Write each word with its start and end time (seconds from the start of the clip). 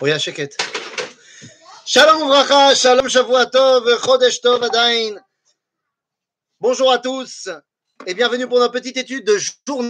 Oui, 0.00 0.18
Sheket. 0.18 0.56
Shalom 1.86 2.28
Vracha, 2.28 2.74
Shalom 2.74 3.08
Shavuatov, 3.08 4.00
Chodesh 4.02 4.40
Tov 4.40 4.62
Adain. 4.62 5.16
Bonjour 6.60 6.90
à 6.90 6.98
tous 6.98 7.48
et 8.06 8.14
bienvenue 8.14 8.48
pour 8.48 8.58
notre 8.58 8.72
petite 8.72 8.96
étude 8.96 9.24
de 9.26 9.38
jour... 9.38 9.84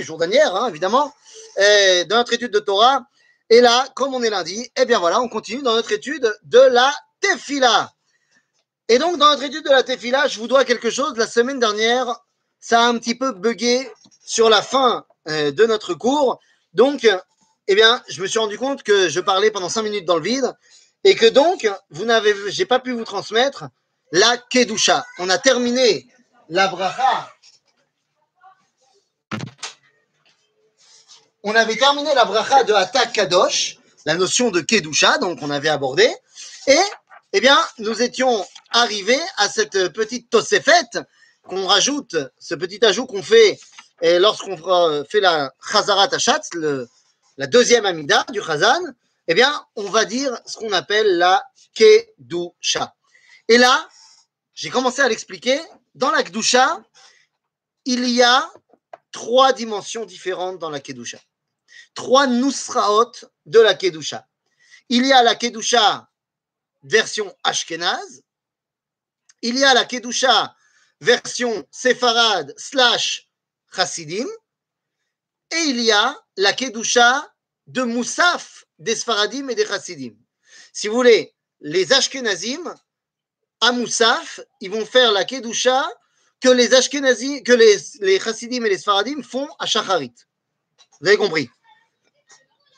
journalière, 0.00 0.54
hein, 0.54 0.68
évidemment, 0.68 1.12
et 1.56 2.04
de 2.04 2.14
notre 2.14 2.32
étude 2.32 2.52
de 2.52 2.58
Torah. 2.60 3.02
Et 3.50 3.60
là, 3.60 3.86
comme 3.94 4.14
on 4.14 4.22
est 4.22 4.30
lundi, 4.30 4.70
eh 4.76 4.84
bien 4.84 4.98
voilà, 4.98 5.20
on 5.20 5.28
continue 5.28 5.62
dans 5.62 5.74
notre 5.74 5.92
étude 5.92 6.32
de 6.44 6.60
la 6.60 6.92
Tefila. 7.20 7.92
Et 8.88 8.98
donc, 8.98 9.18
dans 9.18 9.30
notre 9.30 9.44
étude 9.44 9.64
de 9.64 9.70
la 9.70 9.82
Tefila, 9.82 10.28
je 10.28 10.38
vous 10.38 10.48
dois 10.48 10.64
quelque 10.64 10.90
chose. 10.90 11.16
La 11.16 11.26
semaine 11.26 11.58
dernière, 11.58 12.20
ça 12.60 12.82
a 12.82 12.86
un 12.86 12.98
petit 12.98 13.14
peu 13.14 13.32
bugué 13.32 13.90
sur 14.24 14.48
la 14.48 14.62
fin 14.62 15.04
euh, 15.28 15.50
de 15.50 15.66
notre 15.66 15.94
cours. 15.94 16.40
Donc, 16.72 17.06
eh 17.68 17.74
bien, 17.74 18.02
je 18.08 18.20
me 18.22 18.26
suis 18.26 18.38
rendu 18.38 18.58
compte 18.58 18.82
que 18.82 19.08
je 19.08 19.20
parlais 19.20 19.50
pendant 19.50 19.68
cinq 19.68 19.82
minutes 19.82 20.04
dans 20.04 20.16
le 20.16 20.22
vide 20.22 20.52
et 21.04 21.14
que 21.14 21.26
donc, 21.26 21.68
vous 21.90 22.04
n'avez, 22.04 22.34
j'ai 22.50 22.66
pas 22.66 22.80
pu 22.80 22.92
vous 22.92 23.04
transmettre 23.04 23.64
la 24.10 24.36
Kedusha. 24.36 25.06
On 25.18 25.28
a 25.28 25.38
terminé 25.38 26.06
la 26.48 26.68
bracha. 26.68 27.32
On 31.44 31.54
avait 31.54 31.76
terminé 31.76 32.14
la 32.14 32.24
bracha 32.24 32.62
de 32.64 32.72
Atak 32.72 33.12
Kadosh, 33.12 33.78
la 34.06 34.14
notion 34.14 34.50
de 34.50 34.60
Kedusha, 34.60 35.18
donc 35.18 35.38
on 35.42 35.50
avait 35.50 35.68
abordé. 35.68 36.08
Et, 36.66 36.78
eh 37.32 37.40
bien, 37.40 37.58
nous 37.78 38.02
étions 38.02 38.44
arrivés 38.70 39.20
à 39.38 39.48
cette 39.48 39.88
petite 39.88 40.30
Tosefet 40.30 40.90
qu'on 41.42 41.66
rajoute, 41.66 42.16
ce 42.38 42.54
petit 42.54 42.84
ajout 42.84 43.06
qu'on 43.06 43.22
fait 43.22 43.58
lorsqu'on 44.02 44.56
fait 45.08 45.20
la 45.20 45.52
Chazarat 45.72 46.08
Achat, 46.12 46.40
le, 46.54 46.88
la 47.36 47.46
deuxième 47.46 47.86
Amida 47.86 48.24
du 48.30 48.42
Chazan, 48.42 48.82
eh 49.28 49.34
bien, 49.34 49.66
on 49.76 49.88
va 49.88 50.04
dire 50.04 50.38
ce 50.46 50.58
qu'on 50.58 50.72
appelle 50.72 51.16
la 51.16 51.44
Kedusha. 51.74 52.94
Et 53.48 53.58
là, 53.58 53.88
j'ai 54.54 54.70
commencé 54.70 55.00
à 55.00 55.08
l'expliquer. 55.08 55.60
Dans 55.94 56.10
la 56.10 56.22
Kedusha, 56.22 56.82
il 57.84 58.08
y 58.08 58.22
a 58.22 58.50
trois 59.10 59.52
dimensions 59.52 60.04
différentes 60.04 60.58
dans 60.58 60.70
la 60.70 60.80
Kedusha. 60.80 61.18
Trois 61.94 62.26
Nusraot 62.26 63.12
de 63.46 63.60
la 63.60 63.74
Kedusha. 63.74 64.26
Il 64.88 65.06
y 65.06 65.12
a 65.12 65.22
la 65.22 65.34
Kedusha 65.34 66.08
version 66.82 67.34
Ashkenaz. 67.44 68.22
Il 69.40 69.58
y 69.58 69.64
a 69.64 69.74
la 69.74 69.84
Kedusha 69.84 70.54
version 71.00 71.66
Sepharad 71.70 72.52
slash 72.56 73.28
Chassidim. 73.74 74.28
Et 75.50 75.64
il 75.68 75.80
y 75.80 75.92
a 75.92 76.21
la 76.36 76.52
Kedusha 76.52 77.32
de 77.66 77.82
Moussaf 77.82 78.64
des 78.78 78.96
Sfaradim 78.96 79.48
et 79.48 79.54
des 79.54 79.66
Chassidim. 79.66 80.14
Si 80.72 80.88
vous 80.88 80.94
voulez, 80.94 81.34
les 81.60 81.92
Ashkenazim, 81.92 82.74
à 83.60 83.72
Moussaf, 83.72 84.40
ils 84.60 84.70
vont 84.70 84.86
faire 84.86 85.12
la 85.12 85.24
Kedusha 85.24 85.88
que 86.40 86.48
les 86.48 86.74
Ashkenazim, 86.74 87.42
que 87.42 87.56
Chassidim 88.18 88.64
et 88.64 88.68
les 88.70 88.78
Sfaradim 88.78 89.22
font 89.22 89.48
à 89.58 89.66
Shacharit. 89.66 90.14
Vous 91.00 91.08
avez 91.08 91.16
compris? 91.16 91.50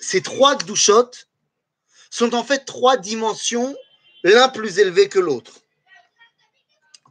Ces 0.01 0.23
trois 0.23 0.57
Kedushot 0.57 1.11
sont 2.11 2.35
en 2.35 2.45
fait 2.45 2.67
trois 2.67 2.99
dimensions, 2.99 3.75
l'un 4.23 4.51
plus 4.51 4.79
élevé 4.79 5.09
que 5.09 5.19
l'autre. 5.19 5.61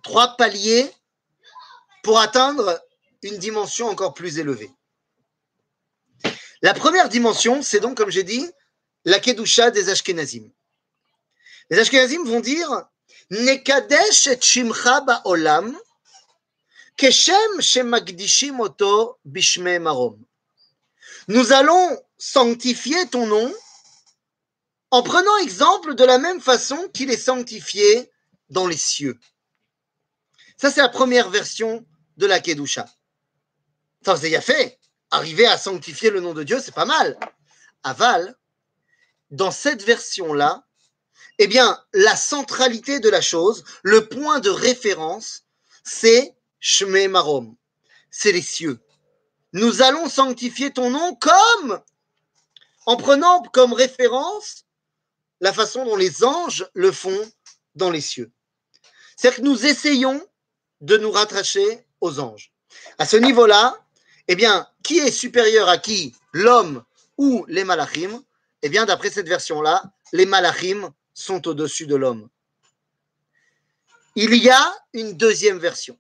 Trois 0.04 0.38
paliers 0.38 0.92
pour 2.04 2.20
atteindre 2.20 2.80
une 3.24 3.38
dimension 3.38 3.88
encore 3.90 4.14
plus 4.14 4.38
élevée. 4.38 4.72
La 6.64 6.74
première 6.74 7.10
dimension, 7.10 7.62
c'est 7.62 7.82
donc, 7.82 7.98
comme 7.98 8.10
j'ai 8.10 8.24
dit, 8.24 8.50
la 9.04 9.20
Kedusha 9.20 9.70
des 9.70 9.90
Ashkenazim. 9.90 10.50
Les 11.70 11.78
Ashkenazim 11.78 12.24
vont 12.24 12.40
dire 12.40 12.88
Nekadesh 13.30 14.28
et 14.28 14.40
Shimcha 14.40 15.02
ba'olam 15.02 15.78
keshem 16.96 17.60
shemagdishim 17.60 18.58
bishme 19.26 19.78
marom. 19.80 20.18
Nous 21.28 21.52
allons 21.52 22.02
sanctifier 22.18 23.08
ton 23.08 23.28
nom 23.28 23.54
en 24.92 25.04
prenant 25.04 25.38
exemple 25.40 25.96
de 25.96 26.06
la 26.06 26.18
même 26.18 26.40
façon 26.40 26.88
qu'il 26.94 27.12
est 27.12 27.18
sanctifié 27.18 28.10
dans 28.50 28.68
les 28.68 28.78
cieux. 28.78 29.20
Ça, 30.56 30.72
c'est 30.72 30.82
la 30.82 30.88
première 30.88 31.30
version 31.30 31.86
de 32.16 32.26
la 32.26 32.40
Kedusha. 32.40 32.86
Ça, 34.06 34.16
c'est 34.16 34.40
fait 34.40 34.80
arriver 35.14 35.46
à 35.46 35.58
sanctifier 35.58 36.10
le 36.10 36.20
nom 36.20 36.34
de 36.34 36.44
Dieu, 36.44 36.60
c'est 36.60 36.74
pas 36.74 36.86
mal. 36.86 37.18
Aval, 37.84 38.36
dans 39.30 39.52
cette 39.52 39.84
version-là, 39.84 40.66
eh 41.38 41.48
bien, 41.48 41.82
la 41.94 42.16
centralité 42.16 43.00
de 43.00 43.10
la 43.10 43.22
chose, 43.22 43.64
le 43.84 44.08
point 44.08 44.40
de 44.40 44.50
référence, 44.50 45.46
c'est 45.84 46.36
Shme 46.60 47.08
Marom, 47.08 47.56
c'est 48.10 48.32
les 48.32 48.42
cieux. 48.42 48.80
Nous 49.54 49.84
allons 49.84 50.10
sanctifier 50.10 50.72
ton 50.72 50.90
nom 50.90 51.16
comme, 51.16 51.82
en 52.86 52.98
prenant 52.98 53.44
comme 53.44 53.74
référence 53.74 54.66
la 55.42 55.54
façon 55.54 55.86
dont 55.86 55.96
les 55.96 56.24
anges 56.24 56.68
le 56.74 56.92
font 56.92 57.32
dans 57.76 57.92
les 57.92 58.02
cieux. 58.02 58.32
C'est-à-dire 59.16 59.42
que 59.42 59.46
nous 59.46 59.66
essayons 59.66 60.26
de 60.82 60.98
nous 60.98 61.12
rattacher 61.12 61.86
aux 62.02 62.20
anges. 62.20 62.52
À 62.98 63.06
ce 63.06 63.18
niveau-là, 63.18 63.83
eh 64.28 64.36
bien, 64.36 64.68
qui 64.84 65.00
est 65.00 65.12
supérieur 65.12 65.68
à 65.70 65.78
qui? 65.78 66.16
L'homme 66.32 66.84
ou 67.18 67.46
les 67.48 67.64
malachim? 67.64 68.24
Eh 68.62 68.70
bien, 68.70 68.86
d'après 68.86 69.10
cette 69.10 69.28
version-là, 69.28 69.84
les 70.14 70.26
malachim 70.26 70.92
sont 71.14 71.48
au-dessus 71.48 71.86
de 71.86 71.96
l'homme. 71.96 72.30
Il 74.16 74.34
y 74.36 74.50
a 74.50 74.74
une 74.94 75.14
deuxième 75.14 75.58
version. 75.58 75.98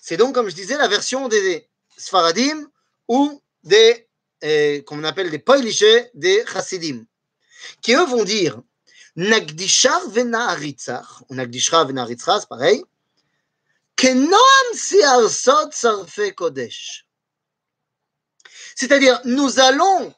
C'est 0.00 0.16
donc, 0.16 0.34
comme 0.34 0.48
je 0.48 0.54
disais, 0.54 0.76
la 0.76 0.88
version 0.88 1.28
des 1.28 1.68
Sfaradim 1.96 2.66
ou 3.08 3.42
des, 3.64 4.08
eh, 4.42 4.84
qu'on 4.86 5.02
appelle 5.04 5.30
des 5.30 5.38
Poiliché, 5.38 6.10
des 6.14 6.44
Chassidim, 6.46 7.04
qui 7.82 7.94
eux 7.94 8.06
vont 8.06 8.24
dire 8.24 8.60
Nagdishar 9.16 10.08
vena'aritzach, 10.10 11.22
ou 11.28 11.34
Nagdishra 11.34 11.86
c'est 11.86 12.48
pareil, 12.48 12.84
Kenoam 13.96 14.68
siarsot 14.74 15.72
sarfe 15.72 16.32
kodesh. 16.36 17.07
C'est-à-dire, 18.78 19.20
nous 19.24 19.58
allons 19.58 20.14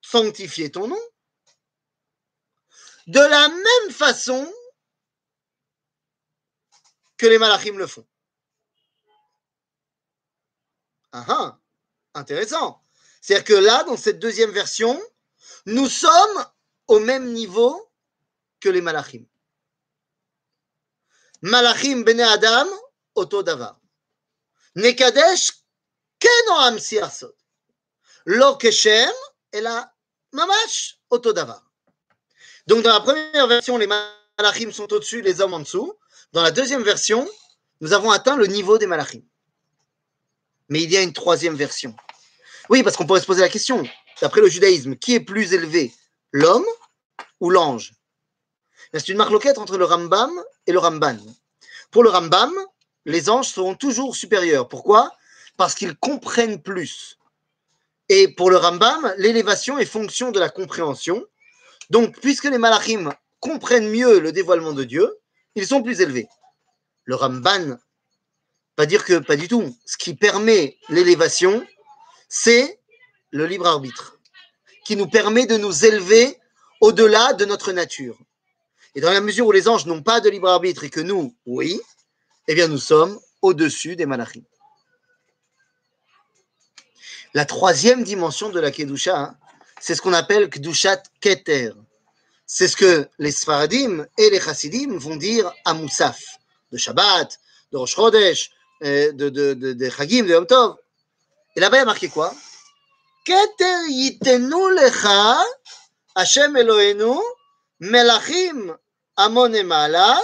sanctifier 0.00 0.72
ton 0.72 0.88
nom 0.88 1.00
de 3.06 3.20
la 3.20 3.48
même 3.48 3.92
façon 3.92 4.52
que 7.16 7.26
les 7.26 7.38
malachim 7.38 7.78
le 7.78 7.86
font. 7.86 8.04
Ah, 11.12 11.24
ah 11.28 11.60
intéressant. 12.14 12.82
C'est-à-dire 13.20 13.44
que 13.44 13.52
là, 13.52 13.84
dans 13.84 13.96
cette 13.96 14.18
deuxième 14.18 14.50
version, 14.50 15.00
nous 15.66 15.88
sommes 15.88 16.44
au 16.88 16.98
même 16.98 17.32
niveau 17.32 17.88
que 18.58 18.68
les 18.68 18.80
malachim. 18.80 19.24
Malachim 21.40 22.02
bene 22.02 22.22
Adam, 22.22 22.66
oto 23.14 23.44
davar. 23.44 23.80
Nekadesh 24.74 25.52
kenoam 26.18 26.80
siarsot. 26.80 27.36
Keshem 28.58 29.10
et 29.52 29.60
la 29.60 29.92
mamash 30.32 30.98
otodava. 31.10 31.62
Donc 32.66 32.82
dans 32.82 32.92
la 32.92 33.00
première 33.00 33.46
version, 33.46 33.76
les 33.76 33.86
malachim 33.86 34.72
sont 34.72 34.92
au-dessus, 34.92 35.20
les 35.22 35.40
hommes 35.40 35.54
en 35.54 35.60
dessous. 35.60 35.94
Dans 36.32 36.42
la 36.42 36.50
deuxième 36.50 36.82
version, 36.82 37.28
nous 37.80 37.92
avons 37.92 38.10
atteint 38.10 38.36
le 38.36 38.46
niveau 38.46 38.78
des 38.78 38.86
malachim. 38.86 39.22
Mais 40.68 40.82
il 40.82 40.90
y 40.90 40.96
a 40.96 41.02
une 41.02 41.12
troisième 41.12 41.54
version. 41.54 41.94
Oui, 42.70 42.82
parce 42.82 42.96
qu'on 42.96 43.06
pourrait 43.06 43.20
se 43.20 43.26
poser 43.26 43.42
la 43.42 43.50
question, 43.50 43.84
d'après 44.22 44.40
le 44.40 44.48
judaïsme, 44.48 44.96
qui 44.96 45.14
est 45.14 45.20
plus 45.20 45.52
élevé, 45.52 45.92
l'homme 46.32 46.64
ou 47.40 47.50
l'ange? 47.50 47.92
C'est 48.94 49.08
une 49.08 49.18
marloquette 49.18 49.58
entre 49.58 49.76
le 49.76 49.84
Rambam 49.84 50.30
et 50.66 50.72
le 50.72 50.78
Ramban. 50.78 51.18
Pour 51.90 52.02
le 52.02 52.10
Rambam, 52.10 52.52
les 53.04 53.28
anges 53.28 53.48
seront 53.48 53.74
toujours 53.74 54.16
supérieurs. 54.16 54.68
Pourquoi? 54.68 55.12
Parce 55.56 55.74
qu'ils 55.74 55.96
comprennent 55.96 56.62
plus. 56.62 57.18
Et 58.08 58.28
pour 58.28 58.50
le 58.50 58.56
Rambam, 58.56 59.14
l'élévation 59.16 59.78
est 59.78 59.86
fonction 59.86 60.30
de 60.30 60.38
la 60.38 60.50
compréhension. 60.50 61.24
Donc, 61.90 62.18
puisque 62.20 62.44
les 62.44 62.58
malachim 62.58 63.10
comprennent 63.40 63.88
mieux 63.88 64.20
le 64.20 64.32
dévoilement 64.32 64.72
de 64.72 64.84
Dieu, 64.84 65.18
ils 65.54 65.66
sont 65.66 65.82
plus 65.82 66.00
élevés. 66.00 66.28
Le 67.04 67.14
Ramban, 67.14 67.76
pas 68.76 68.86
dire 68.86 69.04
que 69.04 69.18
pas 69.18 69.36
du 69.36 69.48
tout. 69.48 69.76
Ce 69.84 69.96
qui 69.96 70.14
permet 70.14 70.78
l'élévation, 70.88 71.64
c'est 72.28 72.80
le 73.30 73.46
libre 73.46 73.66
arbitre, 73.66 74.18
qui 74.84 74.96
nous 74.96 75.08
permet 75.08 75.46
de 75.46 75.56
nous 75.56 75.84
élever 75.84 76.38
au-delà 76.80 77.32
de 77.34 77.44
notre 77.44 77.72
nature. 77.72 78.18
Et 78.94 79.00
dans 79.00 79.12
la 79.12 79.20
mesure 79.20 79.46
où 79.46 79.52
les 79.52 79.68
anges 79.68 79.86
n'ont 79.86 80.02
pas 80.02 80.20
de 80.20 80.28
libre 80.28 80.48
arbitre 80.48 80.84
et 80.84 80.90
que 80.90 81.00
nous, 81.00 81.36
oui, 81.46 81.80
eh 82.48 82.54
bien 82.54 82.68
nous 82.68 82.78
sommes 82.78 83.18
au-dessus 83.42 83.96
des 83.96 84.06
malachim. 84.06 84.42
La 87.34 87.44
troisième 87.44 88.04
dimension 88.04 88.50
de 88.50 88.60
la 88.60 88.70
Kedusha, 88.70 89.18
hein, 89.18 89.36
c'est 89.80 89.96
ce 89.96 90.02
qu'on 90.02 90.12
appelle 90.12 90.48
Kdushat 90.48 91.02
Keter. 91.20 91.72
C'est 92.46 92.68
ce 92.68 92.76
que 92.76 93.08
les 93.18 93.32
Sfaradim 93.32 94.06
et 94.16 94.30
les 94.30 94.40
Chassidim 94.40 94.96
vont 94.98 95.16
dire 95.16 95.52
à 95.64 95.74
Moussaf, 95.74 96.22
de 96.70 96.78
Shabbat, 96.78 97.40
de 97.72 97.76
Rosh 97.76 97.96
Chodesh, 97.96 98.50
euh, 98.84 99.10
de, 99.12 99.30
de, 99.30 99.54
de, 99.54 99.72
de 99.72 99.90
Chagim, 99.90 100.22
de 100.22 100.30
Yom 100.30 100.46
Tov. 100.46 100.76
Et 101.56 101.60
là-bas, 101.60 101.78
il 101.78 101.80
y 101.80 101.82
a 101.82 101.86
marqué 101.86 102.08
quoi? 102.08 102.32
Keter 103.24 103.88
yitenu 103.88 104.72
lecha, 104.76 105.42
Hashem 106.14 106.56
Elohenu, 106.56 107.18
melachim 107.80 108.76
amon 109.16 109.52
emala, 109.52 110.20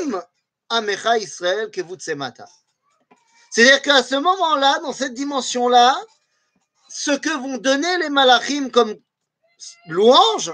im 0.00 0.22
amecha 0.70 1.18
Israël 1.18 1.70
kevutsemata. 1.70 2.48
C'est-à-dire 3.58 3.82
qu'à 3.82 4.04
ce 4.04 4.14
moment-là, 4.14 4.78
dans 4.84 4.92
cette 4.92 5.14
dimension-là, 5.14 6.00
ce 6.88 7.10
que 7.10 7.30
vont 7.30 7.58
donner 7.58 7.98
les 7.98 8.08
malachim 8.08 8.70
comme 8.70 8.94
louange, 9.88 10.52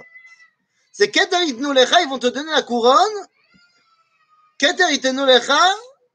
c'est 0.90 1.10
Keter 1.10 1.44
yitenu 1.44 1.74
lecha, 1.74 2.00
ils 2.00 2.08
vont 2.08 2.18
te 2.18 2.28
donner 2.28 2.50
la 2.50 2.62
couronne. 2.62 3.26
Keter 4.56 4.90
yitenu 4.90 5.26
lecha, 5.26 5.60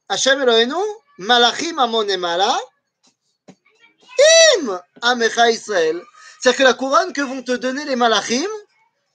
Hashem 0.07 0.41
Elohenu, 0.41 0.81
malachim 1.19 1.77
amon 1.77 2.07
emala, 2.07 2.57
im 4.57 4.81
amecha 5.03 5.51
Israël. 5.51 6.01
C'est-à-dire 6.41 6.57
que 6.57 6.63
la 6.63 6.73
couronne 6.73 7.13
que 7.13 7.21
vont 7.21 7.43
te 7.43 7.51
donner 7.51 7.85
les 7.85 7.97
malachim, 7.97 8.49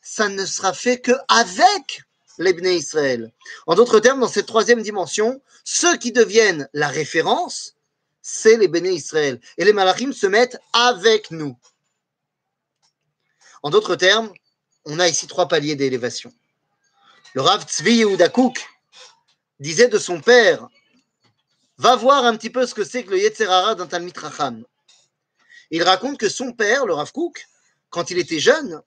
ça 0.00 0.28
ne 0.28 0.46
sera 0.46 0.72
fait 0.74 1.00
que 1.00 1.10
avec 1.26 2.04
les 2.38 2.52
Bnei 2.52 2.76
Israël. 2.76 3.32
En 3.66 3.74
d'autres 3.74 4.00
termes, 4.00 4.20
dans 4.20 4.28
cette 4.28 4.46
troisième 4.46 4.82
dimension, 4.82 5.40
ceux 5.64 5.96
qui 5.96 6.12
deviennent 6.12 6.68
la 6.72 6.88
référence, 6.88 7.76
c'est 8.22 8.56
les 8.56 8.68
Bnei 8.68 8.94
Israël. 8.94 9.40
Et 9.58 9.64
les 9.64 9.72
malachim 9.72 10.12
se 10.12 10.26
mettent 10.26 10.58
avec 10.72 11.30
nous. 11.30 11.56
En 13.62 13.70
d'autres 13.70 13.96
termes, 13.96 14.32
on 14.84 14.98
a 14.98 15.08
ici 15.08 15.26
trois 15.26 15.48
paliers 15.48 15.76
d'élévation. 15.76 16.32
Le 17.34 17.42
Rav 17.42 17.64
Tzvi 17.64 17.96
Yehuda 17.96 18.30
disait 19.58 19.88
de 19.88 19.98
son 19.98 20.20
père, 20.20 20.68
va 21.78 21.96
voir 21.96 22.24
un 22.24 22.36
petit 22.36 22.50
peu 22.50 22.66
ce 22.66 22.74
que 22.74 22.84
c'est 22.84 23.04
que 23.04 23.10
le 23.10 23.18
Yetzerara 23.18 23.74
d'un 23.74 23.86
Talmid 23.86 24.16
Racham. 24.16 24.64
Il 25.70 25.82
raconte 25.82 26.18
que 26.18 26.28
son 26.28 26.52
père, 26.52 26.86
le 26.86 26.94
Rav 26.94 27.10
Kouk, 27.12 27.46
quand 27.90 28.10
il 28.10 28.18
était 28.18 28.38
jeune, 28.38 28.80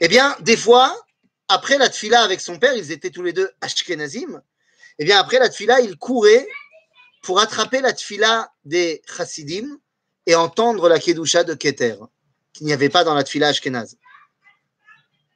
eh 0.00 0.08
bien, 0.08 0.36
des 0.40 0.56
fois, 0.56 0.96
après 1.48 1.78
la 1.78 1.88
tfila 1.88 2.22
avec 2.22 2.40
son 2.40 2.58
père, 2.58 2.74
ils 2.74 2.92
étaient 2.92 3.10
tous 3.10 3.22
les 3.22 3.32
deux 3.32 3.50
ashkenazim, 3.60 4.42
eh 4.98 5.04
bien, 5.04 5.18
après 5.18 5.38
la 5.38 5.48
tfila, 5.48 5.80
il 5.80 5.96
courait 5.96 6.46
pour 7.22 7.40
attraper 7.40 7.80
la 7.80 7.92
tfila 7.92 8.52
des 8.64 9.02
chassidim 9.06 9.78
et 10.26 10.34
entendre 10.34 10.88
la 10.88 10.98
kedusha 10.98 11.44
de 11.44 11.54
Keter, 11.54 11.96
qu'il 12.52 12.66
n'y 12.66 12.72
avait 12.72 12.88
pas 12.88 13.04
dans 13.04 13.14
la 13.14 13.24
tfila 13.24 13.48
ashkenaz. 13.48 13.96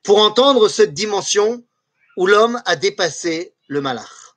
Pour 0.03 0.19
entendre 0.19 0.69
cette 0.69 0.95
dimension 0.95 1.65
où 2.17 2.27
l'homme 2.27 2.61
a 2.67 2.77
dépassé 2.77 3.55
le 3.69 3.81
malach. 3.81 4.37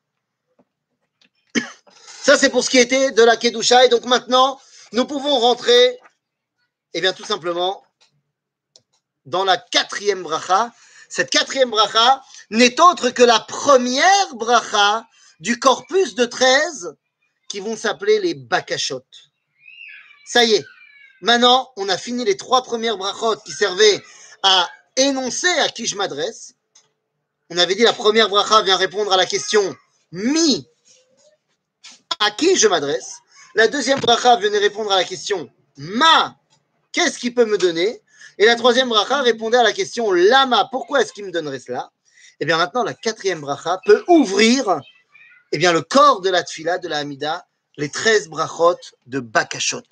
Ça, 2.22 2.38
c'est 2.38 2.50
pour 2.50 2.63
ce 2.63 2.69
qui 2.69 2.77
était 2.77 3.12
de 3.12 3.24
la 3.24 3.36
kedusha. 3.36 3.86
Et 3.86 3.89
donc 3.89 4.06
maintenant, 4.06 4.60
nous 4.94 5.06
pouvons 5.06 5.38
rentrer, 5.39 6.00
eh 6.94 7.01
bien, 7.01 7.13
tout 7.13 7.25
simplement, 7.25 7.83
dans 9.25 9.44
la 9.44 9.57
quatrième 9.57 10.24
bracha. 10.24 10.72
Cette 11.09 11.29
quatrième 11.29 11.69
bracha 11.69 12.21
n'est 12.49 12.79
autre 12.79 13.09
que 13.09 13.23
la 13.23 13.39
première 13.39 14.35
bracha 14.35 15.05
du 15.39 15.59
corpus 15.59 16.15
de 16.15 16.25
13 16.25 16.95
qui 17.47 17.59
vont 17.59 17.75
s'appeler 17.75 18.19
les 18.19 18.33
bakashot. 18.33 19.05
Ça 20.25 20.43
y 20.43 20.53
est, 20.53 20.65
maintenant 21.21 21.71
on 21.77 21.87
a 21.89 21.97
fini 21.97 22.25
les 22.25 22.37
trois 22.37 22.63
premières 22.63 22.97
brachot 22.97 23.37
qui 23.45 23.51
servaient 23.51 24.01
à 24.43 24.69
énoncer 24.95 25.49
à 25.59 25.69
qui 25.69 25.85
je 25.85 25.95
m'adresse. 25.95 26.53
On 27.49 27.57
avait 27.57 27.75
dit 27.75 27.83
la 27.83 27.93
première 27.93 28.29
bracha 28.29 28.61
vient 28.63 28.77
répondre 28.77 29.13
à 29.13 29.17
la 29.17 29.25
question 29.25 29.75
mi, 30.11 30.67
à 32.19 32.31
qui 32.31 32.55
je 32.55 32.67
m'adresse. 32.67 33.17
La 33.53 33.67
deuxième 33.67 33.99
bracha 33.99 34.35
venait 34.37 34.57
répondre 34.57 34.91
à 34.91 34.95
la 34.95 35.03
question 35.03 35.49
ma, 35.77 36.35
qu'est-ce 36.91 37.19
qu'il 37.19 37.33
peut 37.33 37.45
me 37.45 37.57
donner? 37.57 38.01
Et 38.38 38.45
la 38.45 38.56
troisième 38.56 38.89
bracha 38.89 39.22
répondait 39.22 39.57
à 39.57 39.63
la 39.63 39.74
question 39.74 40.12
Lama, 40.12 40.68
pourquoi 40.72 41.01
est-ce 41.01 41.13
qu'il 41.13 41.25
me 41.25 41.31
donnerait 41.31 41.60
cela? 41.60 41.92
Eh 42.39 42.45
bien 42.45 42.57
maintenant, 42.57 42.83
la 42.83 42.94
quatrième 42.94 43.42
bracha 43.42 43.80
peut 43.86 44.04
ouvrir 44.07 44.81
eh 45.51 45.57
bien, 45.57 45.72
le 45.72 45.81
corps 45.81 46.22
de 46.22 46.30
la 46.30 46.44
tfila, 46.44 46.80
de 46.80 46.88
la 46.88 46.98
Hamida, 46.98 47.48
les 47.77 47.89
treize 47.89 48.27
brachot 48.27 48.77
de 49.06 49.19
Bakashot. 49.19 49.83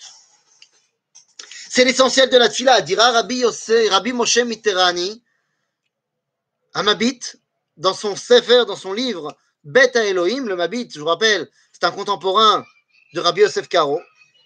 C'est 1.70 1.86
l'essentiel 1.86 2.30
de 2.30 2.38
la 2.38 2.50
tfila, 2.50 2.82
dira 2.82 3.12
Rabbi, 3.12 3.38
Yosef, 3.38 3.90
Rabbi 3.90 4.14
Moshe 4.14 4.40
Mitterani, 4.40 5.24
un 6.74 6.84
Mabit, 6.84 7.20
dans 7.78 7.94
son 7.94 8.16
Sefer, 8.16 8.66
dans 8.68 8.76
son 8.76 8.94
livre 8.94 9.38
Bet 9.64 9.92
Elohim, 9.96 10.48
le 10.48 10.56
Mabit, 10.56 10.90
je 10.94 11.00
vous 11.00 11.06
rappelle, 11.06 11.50
c'est 11.72 11.86
un 11.86 11.92
contemporain 11.92 12.66
de 13.14 13.20
Rabbi 13.20 13.42
Yosef 13.42 13.68
Karo. 13.70 14.02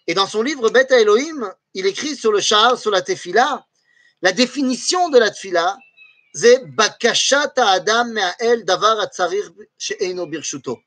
Et 0.06 0.14
dans 0.14 0.28
son 0.28 0.42
livre 0.42 0.70
Bet 0.70 0.88
Elohim, 0.92 1.52
il 1.74 1.86
écrit 1.86 2.16
sur 2.16 2.32
le 2.32 2.40
char, 2.40 2.78
sur 2.78 2.92
la 2.92 3.02
tefila, 3.02 3.66
la 4.22 4.32
définition 4.32 5.10
de 5.10 5.20
la 5.20 5.32
tfila, 5.32 5.78
c'est 6.34 6.66
bakashat 6.66 7.54
adam 7.56 8.06
me'ael 8.06 8.66
davar 8.66 9.00
atzarir 9.00 9.50
she'eino 9.78 10.26
birshuto. 10.28 10.80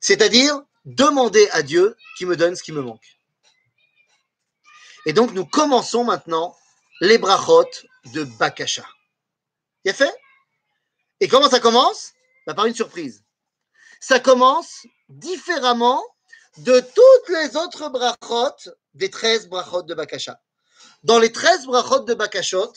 C'est-à-dire 0.00 0.60
demander 0.84 1.48
à 1.52 1.62
Dieu 1.62 1.96
qui 2.16 2.26
me 2.26 2.36
donne 2.36 2.54
ce 2.54 2.62
qui 2.62 2.72
me 2.72 2.82
manque. 2.82 3.18
Et 5.06 5.12
donc 5.12 5.32
nous 5.32 5.46
commençons 5.46 6.04
maintenant 6.04 6.56
les 7.00 7.18
brachot 7.18 7.64
de 8.12 8.24
bakasha. 8.24 8.86
Il 9.84 9.90
a 9.90 9.94
fait? 9.94 10.14
Et 11.20 11.28
comment 11.28 11.48
ça 11.48 11.60
commence? 11.60 12.12
Bah, 12.46 12.54
Par 12.54 12.66
une 12.66 12.74
surprise. 12.74 13.24
Ça 14.00 14.20
commence 14.20 14.86
différemment 15.08 16.02
de 16.58 16.80
toutes 16.80 17.28
les 17.28 17.56
autres 17.56 17.88
brachot 17.88 18.70
des 18.94 19.10
13 19.10 19.48
brachot 19.48 19.82
de 19.82 19.94
bakasha 19.94 20.40
dans 21.04 21.18
les 21.18 21.32
13 21.32 21.66
brachot 21.66 22.00
de 22.00 22.14
Bakashot, 22.14 22.72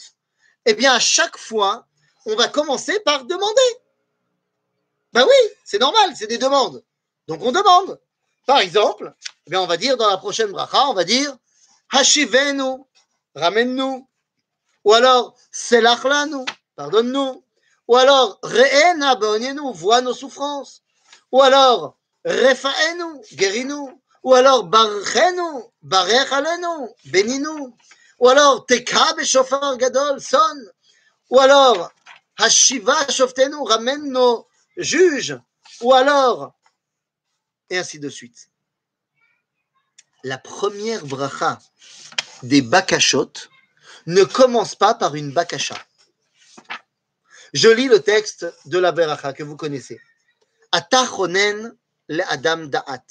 eh 0.66 0.74
bien, 0.74 0.92
à 0.92 1.00
chaque 1.00 1.36
fois, 1.36 1.86
on 2.26 2.36
va 2.36 2.48
commencer 2.48 2.98
par 3.00 3.24
demander. 3.24 3.78
Ben 5.12 5.24
oui, 5.24 5.50
c'est 5.64 5.80
normal, 5.80 6.14
c'est 6.16 6.26
des 6.26 6.38
demandes. 6.38 6.84
Donc, 7.26 7.40
on 7.42 7.52
demande. 7.52 8.00
Par 8.46 8.58
exemple, 8.58 9.14
eh 9.50 9.56
on 9.56 9.66
va 9.66 9.76
dire 9.76 9.96
dans 9.96 10.08
la 10.08 10.16
prochaine 10.16 10.50
bracha, 10.50 10.88
on 10.88 10.94
va 10.94 11.04
dire 11.04 11.36
Hashivenu, 11.92 12.84
ramène-nous. 13.34 14.08
Ou 14.84 14.92
alors, 14.92 15.36
Selachlanu, 15.50 16.44
pardonne-nous. 16.76 17.44
Ou 17.88 17.96
alors, 17.96 18.38
Re'ena 18.42 19.18
nous 19.54 19.72
vois 19.72 20.00
nos 20.00 20.14
souffrances. 20.14 20.82
Ou 21.32 21.42
alors, 21.42 21.96
Refaenu, 22.24 23.20
guéris-nous. 23.34 24.00
Ou 24.22 24.34
alors, 24.34 24.64
Barchenu, 24.64 25.64
bénis-nous. 27.04 27.76
Ou 28.20 28.28
alors, 28.28 28.66
Teka 28.66 29.14
beshofar 29.14 29.76
gadol, 29.78 30.20
sonne. 30.20 30.70
Ou 31.30 31.40
alors, 31.40 31.90
Hashiva 32.38 33.08
shoftenu, 33.08 33.56
ramène 33.66 34.10
nos 34.10 34.46
juges. 34.76 35.38
Ou 35.80 35.92
alors, 35.94 36.54
et 37.70 37.78
ainsi 37.78 37.98
de 37.98 38.08
suite. 38.08 38.48
La 40.22 40.36
première 40.36 41.04
bracha 41.06 41.58
des 42.42 42.62
bakashot 42.62 43.32
ne 44.06 44.24
commence 44.24 44.74
pas 44.74 44.94
par 44.94 45.14
une 45.14 45.32
bakasha. 45.32 45.76
Je 47.52 47.68
lis 47.68 47.88
le 47.88 48.00
texte 48.00 48.46
de 48.66 48.78
la 48.78 48.92
beracha 48.92 49.32
que 49.32 49.42
vous 49.42 49.56
connaissez. 49.56 50.00
Atachonen 50.72 51.74
le 52.08 52.22
adam 52.28 52.66
da'at. 52.66 53.04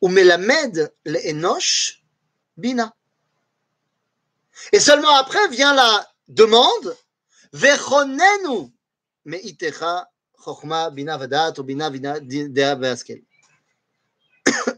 Ou 0.00 0.08
melamed 0.08 0.92
le 1.04 1.28
enosh 1.28 2.02
bina. 2.56 2.94
Et 4.72 4.80
seulement 4.80 5.14
après 5.16 5.48
vient 5.48 5.74
la 5.74 6.08
demande. 6.28 6.96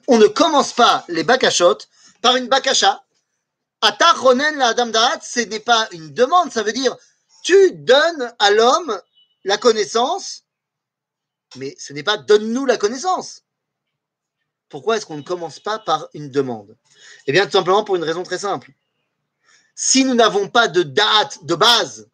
On 0.08 0.18
ne 0.18 0.26
commence 0.26 0.72
pas 0.72 1.04
les 1.08 1.24
bakashot 1.24 1.78
par 2.20 2.36
une 2.36 2.48
bakasha. 2.48 3.04
La 3.82 4.68
adam 4.68 4.86
da'at, 4.86 5.20
ce 5.22 5.40
n'est 5.40 5.60
pas 5.60 5.88
une 5.90 6.14
demande, 6.14 6.52
ça 6.52 6.62
veut 6.62 6.72
dire 6.72 6.96
tu 7.42 7.72
donnes 7.72 8.32
à 8.38 8.50
l'homme 8.52 9.00
la 9.44 9.58
connaissance, 9.58 10.44
mais 11.56 11.74
ce 11.78 11.92
n'est 11.92 12.04
pas 12.04 12.16
donne-nous 12.16 12.64
la 12.64 12.76
connaissance. 12.76 13.42
Pourquoi 14.68 14.96
est-ce 14.96 15.06
qu'on 15.06 15.16
ne 15.16 15.22
commence 15.22 15.58
pas 15.58 15.80
par 15.80 16.08
une 16.14 16.30
demande? 16.30 16.76
Eh 17.26 17.32
bien, 17.32 17.44
tout 17.44 17.52
simplement 17.52 17.84
pour 17.84 17.96
une 17.96 18.04
raison 18.04 18.22
très 18.22 18.38
simple 18.38 18.72
si 19.74 20.04
nous 20.04 20.14
n'avons 20.14 20.48
pas 20.48 20.68
de 20.68 20.82
date 20.82 21.44
de 21.44 21.54
base, 21.54 22.08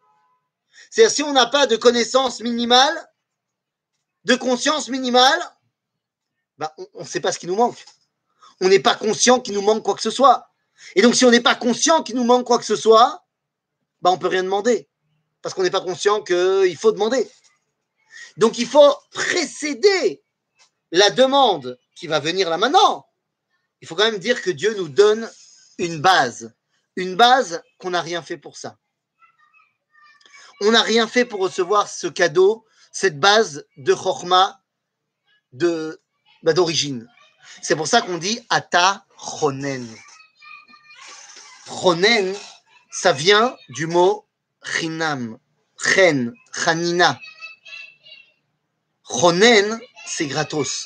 c'est-à-dire 0.89 1.15
si 1.15 1.23
on 1.23 1.33
n'a 1.33 1.45
pas 1.45 1.67
de 1.67 1.75
connaissance 1.75 2.41
minimale, 2.41 3.09
de 4.25 4.35
conscience 4.35 4.89
minimale, 4.89 5.39
bah, 6.57 6.73
on 6.93 7.01
ne 7.01 7.07
sait 7.07 7.19
pas 7.19 7.31
ce 7.31 7.39
qui 7.39 7.47
nous 7.47 7.55
manque. 7.55 7.85
On 8.61 8.67
n'est 8.67 8.79
pas 8.79 8.95
conscient 8.95 9.39
qu'il 9.39 9.53
nous 9.53 9.61
manque 9.61 9.83
quoi 9.83 9.95
que 9.95 10.01
ce 10.01 10.11
soit. 10.11 10.49
Et 10.95 11.01
donc, 11.01 11.15
si 11.15 11.23
on 11.25 11.31
n'est 11.31 11.41
pas 11.41 11.55
conscient 11.55 12.03
qu'il 12.03 12.15
nous 12.15 12.23
manque 12.23 12.45
quoi 12.45 12.57
que 12.57 12.65
ce 12.65 12.75
soit, 12.75 13.25
bah, 14.01 14.09
on 14.09 14.15
ne 14.15 14.19
peut 14.19 14.27
rien 14.27 14.43
demander. 14.43 14.89
Parce 15.41 15.55
qu'on 15.55 15.63
n'est 15.63 15.71
pas 15.71 15.81
conscient 15.81 16.21
qu'il 16.21 16.75
faut 16.77 16.91
demander. 16.91 17.29
Donc 18.37 18.57
il 18.57 18.67
faut 18.67 18.95
précéder 19.11 20.23
la 20.91 21.09
demande 21.09 21.77
qui 21.95 22.07
va 22.07 22.19
venir 22.19 22.49
là 22.49 22.57
maintenant. 22.57 23.05
Il 23.81 23.87
faut 23.87 23.95
quand 23.95 24.09
même 24.09 24.19
dire 24.19 24.41
que 24.41 24.49
Dieu 24.49 24.73
nous 24.75 24.87
donne 24.89 25.29
une 25.77 26.01
base. 26.01 26.53
Une 26.99 27.15
base 27.15 27.63
qu'on 27.77 27.91
n'a 27.91 28.01
rien 28.01 28.21
fait 28.21 28.35
pour 28.35 28.57
ça. 28.57 28.77
On 30.59 30.71
n'a 30.71 30.81
rien 30.81 31.07
fait 31.07 31.23
pour 31.23 31.39
recevoir 31.39 31.87
ce 31.87 32.07
cadeau, 32.07 32.65
cette 32.91 33.21
base 33.21 33.65
de 33.77 33.93
chorma 33.93 34.59
de, 35.53 36.01
bah, 36.43 36.51
d'origine. 36.51 37.07
C'est 37.61 37.77
pour 37.77 37.87
ça 37.87 38.01
qu'on 38.01 38.17
dit 38.17 38.45
Ata 38.49 39.05
Chonen. 39.17 39.87
Chonen, 41.67 42.35
ça 42.91 43.13
vient 43.13 43.55
du 43.69 43.87
mot 43.87 44.27
chinam, 44.61 45.39
chen, 45.81 46.33
chanina. 46.51 47.17
Chonen, 49.09 49.79
c'est 50.05 50.27
gratos. 50.27 50.85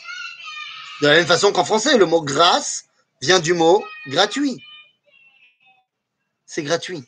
De 1.01 1.07
la 1.07 1.13
même 1.15 1.25
façon 1.25 1.51
qu'en 1.51 1.65
français, 1.65 1.97
le 1.97 2.05
mot 2.05 2.21
grâce 2.21 2.83
vient 3.19 3.39
du 3.39 3.53
mot 3.53 3.83
gratuit. 4.05 4.63
C'est 6.53 6.61
gratuit. 6.61 7.03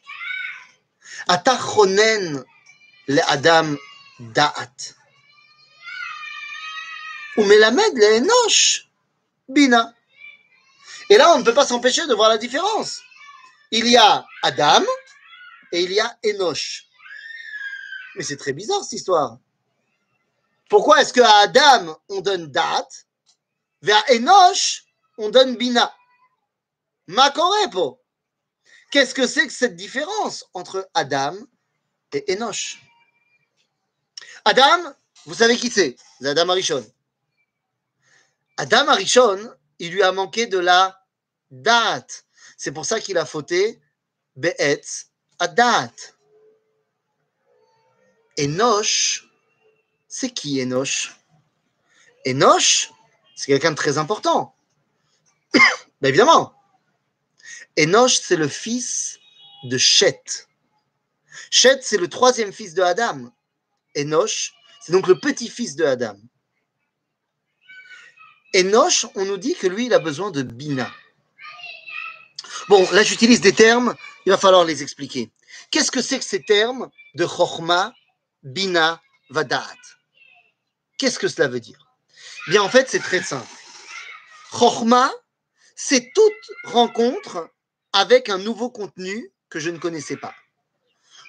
Ata 1.28 1.56
chonen 1.56 2.44
le 3.08 3.22
adam 3.30 3.76
da'at. 4.20 4.96
Umelamed 7.38 7.94
le 7.94 8.16
enosh 8.16 8.90
bina. 9.48 9.94
Et 11.12 11.18
là, 11.18 11.36
on 11.36 11.38
ne 11.38 11.44
peut 11.44 11.54
pas 11.54 11.68
s'empêcher 11.68 12.08
de 12.08 12.16
voir 12.16 12.30
la 12.30 12.40
différence. 12.40 13.02
Il 13.70 13.86
y 13.88 13.98
a 13.98 14.26
Adam 14.42 14.84
et 15.72 15.84
il 15.84 15.92
y 15.92 16.00
a 16.00 16.18
Enoch. 16.26 16.88
Mais 18.16 18.24
c'est 18.24 18.38
très 18.38 18.54
bizarre 18.54 18.84
cette 18.84 18.94
histoire. 18.94 19.38
Pourquoi 20.72 21.02
est-ce 21.02 21.14
qu'à 21.14 21.32
Adam, 21.42 22.00
on 22.10 22.22
donne 22.22 22.48
Dat, 22.48 22.88
vers 23.84 24.04
Enoch, 24.10 24.86
on 25.20 25.30
donne 25.30 25.56
Bina? 25.56 25.94
Makorepo. 27.06 28.02
Qu'est-ce 28.96 29.14
que 29.14 29.28
c'est 29.28 29.46
que 29.46 29.52
cette 29.52 29.76
différence 29.76 30.46
entre 30.54 30.90
Adam 30.94 31.36
et 32.14 32.24
Enoch? 32.32 32.78
Adam, 34.46 34.94
vous 35.26 35.34
savez 35.34 35.58
qui 35.58 35.70
c'est? 35.70 35.98
Adam 36.24 36.48
Arishon. 36.48 36.86
Adam 38.56 38.88
Arishon, 38.88 39.54
il 39.80 39.92
lui 39.92 40.02
a 40.02 40.14
manqué 40.14 40.48
de 40.48 40.58
la 40.58 40.98
date. 41.52 42.26
C'est 42.56 42.72
pour 42.72 42.86
ça 42.86 43.02
qu'il 43.02 43.18
a 43.18 43.26
fauté 43.26 43.82
Be'etz 44.38 45.08
Adat. 45.40 45.92
Enoch, 48.40 49.26
c'est 50.08 50.30
qui 50.30 50.62
Enoch? 50.62 51.12
Enoch, 52.26 52.94
c'est 53.36 53.48
quelqu'un 53.48 53.72
de 53.72 53.76
très 53.76 53.98
important. 53.98 54.56
ben 55.54 56.08
évidemment. 56.08 56.55
Enoch, 57.78 58.12
c'est 58.22 58.38
le 58.38 58.48
fils 58.48 59.20
de 59.64 59.78
Chet. 59.78 60.48
Chet, 61.52 61.80
c'est 61.82 61.98
le 61.98 62.08
troisième 62.08 62.54
fils 62.54 62.74
de 62.74 62.82
Adam. 62.82 63.32
Enoch, 63.98 64.54
c'est 64.82 64.92
donc 64.92 65.08
le 65.08 65.20
petit-fils 65.20 65.76
de 65.76 65.84
Adam. 65.86 66.18
Enoch, 68.56 69.06
on 69.16 69.26
nous 69.26 69.38
dit 69.38 69.56
que 69.56 69.68
lui, 69.68 69.88
il 69.88 69.94
a 69.94 70.00
besoin 70.00 70.32
de 70.32 70.42
Bina. 70.42 70.90
Bon, 72.70 72.90
là, 72.92 73.04
j'utilise 73.04 73.42
des 73.42 73.54
termes, 73.54 73.96
il 74.26 74.32
va 74.32 74.38
falloir 74.38 74.64
les 74.64 74.82
expliquer. 74.82 75.32
Qu'est-ce 75.72 75.92
que 75.92 76.02
c'est 76.02 76.20
que 76.20 76.26
ces 76.26 76.44
termes 76.44 76.90
de 77.16 77.28
Chochma, 77.28 77.94
Bina, 78.44 79.02
Vadat 79.30 79.76
Qu'est-ce 80.98 81.20
que 81.20 81.28
cela 81.28 81.50
veut 81.50 81.60
dire? 81.60 81.86
Bien, 82.48 82.64
en 82.64 82.70
fait, 82.70 82.90
c'est 82.90 83.00
très 83.00 83.22
simple. 83.22 83.48
Chochma, 84.52 85.12
c'est 85.76 86.14
toute 86.14 86.52
rencontre 86.64 87.50
avec 87.96 88.28
un 88.28 88.38
nouveau 88.38 88.70
contenu 88.70 89.32
que 89.50 89.58
je 89.58 89.70
ne 89.70 89.78
connaissais 89.78 90.18
pas. 90.18 90.34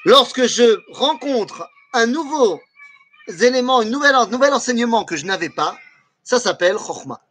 Lorsque 0.04 0.46
je 0.46 0.82
rencontre 0.92 1.70
un 1.92 2.06
nouveau 2.06 2.61
élément, 3.40 3.80
un 3.80 3.85
nouvel, 3.85 4.52
enseignement 4.52 5.04
que 5.04 5.16
je 5.16 5.26
n'avais 5.26 5.49
pas, 5.49 5.78
ça 6.25 6.40
s'appelle 6.40 6.76
Chochma. 6.76 7.23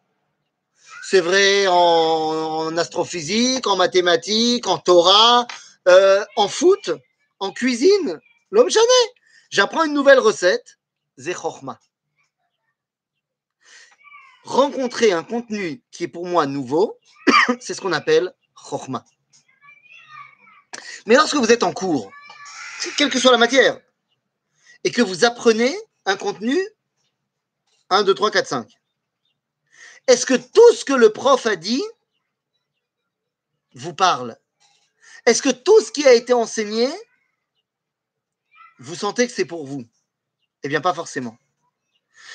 C'est 1.03 1.19
vrai 1.19 1.67
en, 1.67 2.75
astrophysique, 2.77 3.67
en 3.67 3.75
mathématiques, 3.75 4.67
en 4.67 4.77
Torah, 4.77 5.45
euh, 5.89 6.23
en 6.37 6.47
foot, 6.47 6.91
en 7.39 7.51
cuisine. 7.51 8.19
L'homme 8.51 8.69
jamais. 8.69 9.11
J'apprends 9.49 9.83
une 9.83 9.93
nouvelle 9.93 10.19
recette, 10.19 10.79
Zechochma. 11.17 11.77
Rencontrer 14.45 15.11
un 15.11 15.23
contenu 15.23 15.83
qui 15.91 16.05
est 16.05 16.07
pour 16.07 16.25
moi 16.25 16.45
nouveau, 16.45 16.97
c'est 17.59 17.73
ce 17.73 17.81
qu'on 17.81 17.91
appelle 17.91 18.33
Chochma. 18.55 19.03
Mais 21.05 21.15
lorsque 21.15 21.35
vous 21.35 21.51
êtes 21.51 21.63
en 21.63 21.73
cours, 21.73 22.11
quelle 22.97 23.09
que 23.09 23.19
soit 23.19 23.31
la 23.31 23.37
matière, 23.37 23.79
et 24.83 24.91
que 24.91 25.01
vous 25.01 25.25
apprenez 25.25 25.75
un 26.05 26.17
contenu 26.17 26.57
1, 27.89 28.03
2, 28.03 28.13
3, 28.13 28.31
4, 28.31 28.47
5, 28.47 28.71
est-ce 30.07 30.25
que 30.25 30.35
tout 30.35 30.73
ce 30.73 30.85
que 30.85 30.93
le 30.93 31.11
prof 31.11 31.45
a 31.45 31.55
dit 31.55 31.83
vous 33.73 33.93
parle? 33.93 34.37
Est-ce 35.25 35.41
que 35.41 35.49
tout 35.49 35.81
ce 35.81 35.91
qui 35.91 36.05
a 36.07 36.13
été 36.13 36.33
enseigné, 36.33 36.87
vous 38.77 38.95
sentez 38.95 39.27
que 39.27 39.33
c'est 39.33 39.45
pour 39.45 39.65
vous? 39.65 39.85
Eh 40.63 40.67
bien, 40.67 40.81
pas 40.81 40.93
forcément. 40.93 41.37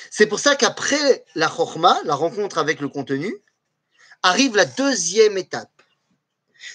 C'est 0.09 0.27
pour 0.27 0.39
ça 0.39 0.55
qu'après 0.55 1.25
la 1.35 1.47
chorma, 1.47 1.99
la 2.03 2.15
rencontre 2.15 2.57
avec 2.57 2.81
le 2.81 2.89
contenu, 2.89 3.33
arrive 4.23 4.55
la 4.55 4.65
deuxième 4.65 5.37
étape. 5.37 5.71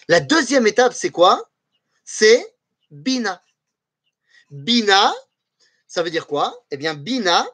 La 0.08 0.20
deuxième 0.20 0.66
étape, 0.66 0.94
c'est 0.94 1.10
quoi? 1.10 1.50
C'est 2.06 2.56
bina. 2.90 3.42
Bina, 4.50 5.14
ça 5.86 6.02
veut 6.02 6.10
dire 6.10 6.26
quoi? 6.26 6.64
Eh 6.70 6.78
bien, 6.78 6.94
bina, 6.94 7.46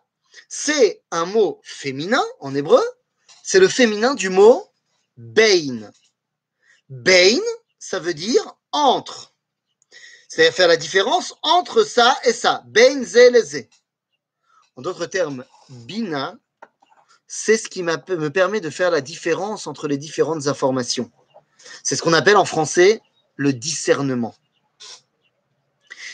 c'est 0.49 1.03
un 1.11 1.25
mot 1.25 1.61
féminin 1.65 2.23
en 2.39 2.55
hébreu 2.55 2.81
c'est 3.43 3.59
le 3.59 3.69
féminin 3.69 4.15
du 4.15 4.29
mot 4.31 4.67
Bain. 5.17 5.91
Bain, 6.89 7.41
ça 7.79 7.99
veut 7.99 8.15
dire 8.15 8.57
entre. 8.71 9.35
C'est-à-dire 10.29 10.55
faire 10.55 10.69
la 10.69 10.77
différence 10.77 11.35
entre 11.43 11.85
ça 11.85 12.17
et 12.25 12.33
ça. 12.33 12.63
Bain 12.67 13.05
ze 13.05 13.67
En 14.77 14.83
d'autres 14.83 15.07
termes, 15.07 15.45
bina, 15.69 16.39
c'est 17.27 17.59
ce 17.59 17.69
qui 17.69 17.83
me 17.83 18.29
permet 18.29 18.61
de 18.61 18.71
faire 18.71 18.91
la 18.91 19.01
différence 19.01 19.67
entre 19.67 19.87
les 19.87 19.99
différentes 19.99 20.47
informations. 20.47 21.11
C'est 21.83 21.97
ce 21.97 22.03
qu'on 22.03 22.15
appelle 22.15 22.37
en 22.37 22.47
français 22.47 23.03
le 23.37 23.53
discernement. 23.53 24.35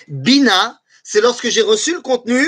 Bina, 0.08 0.80
c'est 1.04 1.20
lorsque 1.20 1.48
j'ai 1.48 1.62
reçu 1.62 1.92
le 1.94 2.00
contenu, 2.00 2.46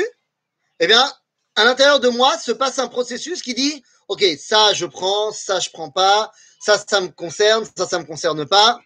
eh 0.81 0.87
bien, 0.87 1.13
à 1.57 1.65
l'intérieur 1.65 2.01
de 2.01 2.09
moi 2.09 2.39
se 2.39 2.53
passe 2.53 2.79
un 2.79 2.89
processus 2.89 3.43
qui 3.43 3.55
dit 3.55 3.83
ok, 4.09 4.25
ça 4.39 4.73
je 4.73 4.87
prends, 4.87 5.31
ça 5.31 5.61
je 5.61 5.71
prends 5.71 5.91
pas, 5.91 6.33
ça 6.61 6.79
ça 6.79 7.01
me 7.01 7.09
concerne, 7.09 7.65
ça 7.77 7.87
ça 7.87 7.99
me 7.99 8.05
concerne 8.05 8.47
pas. 8.47 8.81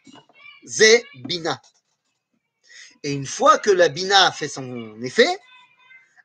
Zé 0.66 1.04
bina. 1.14 1.60
Et 3.02 3.12
une 3.12 3.26
fois 3.26 3.58
que 3.58 3.70
la 3.70 3.88
bina 3.88 4.26
a 4.26 4.32
fait 4.32 4.48
son 4.48 5.00
effet, 5.02 5.38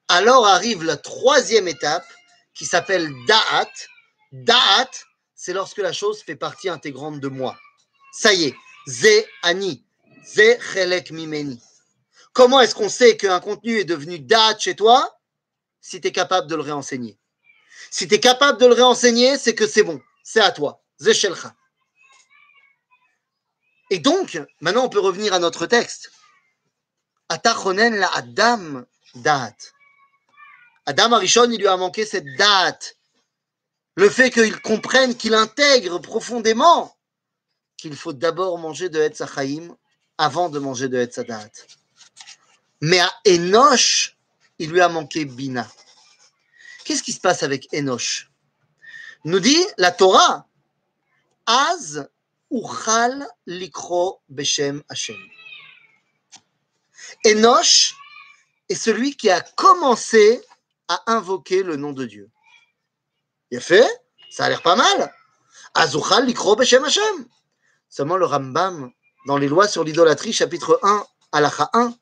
alors 0.07 0.47
arrive 0.47 0.83
la 0.83 0.97
troisième 0.97 1.67
étape 1.67 2.05
qui 2.53 2.65
s'appelle 2.65 3.09
da'at. 3.27 3.71
Da'at, 4.31 4.89
c'est 5.35 5.53
lorsque 5.53 5.77
la 5.77 5.93
chose 5.93 6.21
fait 6.23 6.35
partie 6.35 6.69
intégrante 6.69 7.19
de 7.19 7.27
moi. 7.27 7.57
Ça 8.11 8.33
y 8.33 8.45
est, 8.45 8.55
zé 8.87 9.27
ani, 9.43 9.85
zé 10.25 10.57
chelek 10.73 11.11
mimeni. 11.11 11.61
Comment 12.39 12.61
est-ce 12.61 12.73
qu'on 12.73 12.87
sait 12.87 13.17
qu'un 13.17 13.41
contenu 13.41 13.79
est 13.79 13.83
devenu 13.83 14.17
da'at 14.17 14.57
chez 14.57 14.73
toi 14.73 15.19
si 15.81 15.99
tu 15.99 16.07
es 16.07 16.13
capable 16.13 16.47
de 16.47 16.55
le 16.55 16.61
réenseigner? 16.61 17.19
Si 17.91 18.07
tu 18.07 18.15
es 18.15 18.21
capable 18.21 18.57
de 18.57 18.65
le 18.65 18.73
réenseigner, 18.73 19.37
c'est 19.37 19.53
que 19.55 19.67
c'est 19.67 19.83
bon, 19.83 19.99
c'est 20.23 20.39
à 20.39 20.53
toi. 20.53 20.81
Et 23.89 23.99
donc, 23.99 24.41
maintenant, 24.61 24.85
on 24.85 24.89
peut 24.89 25.01
revenir 25.01 25.33
à 25.33 25.39
notre 25.39 25.65
texte. 25.65 26.11
La 27.29 28.09
Adam 28.13 28.85
date. 29.15 29.73
Adam 30.85 31.11
Arishon, 31.11 31.51
il 31.51 31.59
lui 31.59 31.67
a 31.67 31.75
manqué 31.75 32.05
cette 32.05 32.37
date. 32.37 32.95
Le 33.95 34.09
fait 34.09 34.31
qu'il 34.31 34.61
comprenne, 34.61 35.13
qu'il 35.17 35.33
intègre 35.33 35.99
profondément 35.99 36.97
qu'il 37.75 37.97
faut 37.97 38.13
d'abord 38.13 38.57
manger 38.59 38.87
de 38.87 39.01
Hetzachaim 39.01 39.75
avant 40.17 40.47
de 40.47 40.59
manger 40.59 40.87
de 40.87 40.99
Hetzadat. 40.99 41.49
Mais 42.81 42.99
à 42.99 43.11
Enoch, 43.27 44.15
il 44.57 44.69
lui 44.71 44.81
a 44.81 44.89
manqué 44.89 45.25
Bina. 45.25 45.67
Qu'est-ce 46.85 47.03
qui 47.03 47.13
se 47.13 47.19
passe 47.19 47.43
avec 47.43 47.67
Enoch? 47.73 48.27
Nous 49.25 49.39
dit 49.39 49.65
la 49.77 49.91
Torah 49.91 50.47
Az 51.45 52.09
uchal 52.49 53.27
likro 53.45 54.21
beshem 54.29 54.81
Hashem. 54.89 55.17
Enoch 57.25 57.95
est 58.69 58.75
celui 58.75 59.15
qui 59.15 59.29
a 59.29 59.41
commencé 59.41 60.41
à 60.87 61.01
invoquer 61.07 61.63
le 61.63 61.75
nom 61.75 61.91
de 61.91 62.05
Dieu. 62.05 62.29
Il 63.51 63.57
a 63.57 63.61
fait, 63.61 63.87
ça 64.29 64.45
a 64.45 64.49
l'air 64.49 64.61
pas 64.61 64.75
mal. 64.75 65.13
Azuchal 65.73 66.25
likro 66.25 66.55
b'shem 66.55 66.83
Hashem. 66.83 67.27
Seulement 67.89 68.17
le 68.17 68.25
Rambam, 68.25 68.91
dans 69.25 69.37
les 69.37 69.47
lois 69.47 69.67
sur 69.67 69.83
l'idolâtrie, 69.83 70.33
chapitre 70.33 70.79
1, 70.83 71.05
halacha 71.31 71.69
1, 71.73 71.93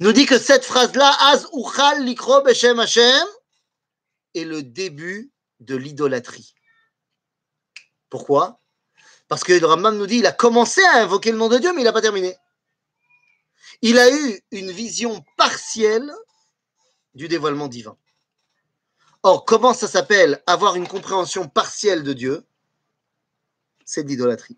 nous 0.00 0.12
dit 0.12 0.26
que 0.26 0.38
cette 0.38 0.64
phrase-là, 0.64 1.16
Az 1.20 1.48
uchal 1.52 2.04
likro 2.04 2.42
b'shem 2.42 2.78
Hashem, 2.78 3.26
est 4.34 4.44
le 4.44 4.62
début 4.62 5.32
de 5.60 5.76
l'idolâtrie. 5.76 6.54
Pourquoi? 8.10 8.60
Parce 9.26 9.44
que 9.44 9.52
le 9.52 9.66
Rambam 9.66 9.96
nous 9.96 10.06
dit 10.06 10.18
il 10.18 10.26
a 10.26 10.32
commencé 10.32 10.82
à 10.84 11.02
invoquer 11.02 11.32
le 11.32 11.38
nom 11.38 11.48
de 11.48 11.58
Dieu, 11.58 11.72
mais 11.72 11.82
il 11.82 11.84
n'a 11.84 11.92
pas 11.92 12.00
terminé. 12.00 12.36
Il 13.82 13.98
a 13.98 14.10
eu 14.10 14.40
une 14.50 14.70
vision 14.70 15.24
partielle 15.36 16.10
du 17.14 17.28
dévoilement 17.28 17.68
divin. 17.68 17.96
Or, 19.22 19.44
comment 19.44 19.74
ça 19.74 19.88
s'appelle 19.88 20.42
avoir 20.46 20.76
une 20.76 20.86
compréhension 20.86 21.48
partielle 21.48 22.02
de 22.02 22.12
Dieu? 22.12 22.46
C'est 23.84 24.04
de 24.04 24.08
l'idolâtrie. 24.08 24.56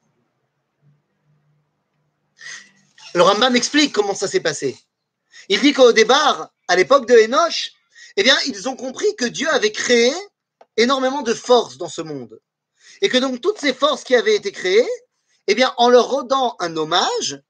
Le 3.14 3.22
Rambam 3.22 3.56
explique 3.56 3.92
comment 3.92 4.14
ça 4.14 4.28
s'est 4.28 4.40
passé. 4.40 4.78
Il 5.48 5.60
dit 5.60 5.72
qu'au 5.72 5.92
départ, 5.92 6.50
à 6.68 6.76
l'époque 6.76 7.06
de 7.06 7.14
Enoch, 7.14 7.72
eh 8.16 8.22
bien, 8.22 8.36
ils 8.46 8.68
ont 8.68 8.76
compris 8.76 9.14
que 9.16 9.24
Dieu 9.24 9.48
avait 9.48 9.72
créé 9.72 10.12
énormément 10.76 11.22
de 11.22 11.34
forces 11.34 11.76
dans 11.76 11.88
ce 11.88 12.02
monde. 12.02 12.40
Et 13.02 13.08
que 13.08 13.18
donc 13.18 13.40
toutes 13.40 13.58
ces 13.58 13.72
forces 13.72 14.04
qui 14.04 14.14
avaient 14.14 14.36
été 14.36 14.52
créées, 14.52 14.88
eh 15.46 15.54
bien, 15.54 15.72
en 15.78 15.88
leur 15.88 16.10
rendant 16.10 16.56
un 16.60 16.76
hommage, 16.76 17.42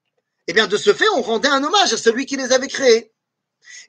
eh 0.47 0.53
bien, 0.53 0.67
de 0.67 0.77
ce 0.77 0.93
fait, 0.93 1.07
on 1.15 1.21
rendait 1.21 1.49
un 1.49 1.63
hommage 1.63 1.93
à 1.93 1.97
celui 1.97 2.25
qui 2.25 2.37
les 2.37 2.51
avait 2.51 2.67
créés. 2.67 3.11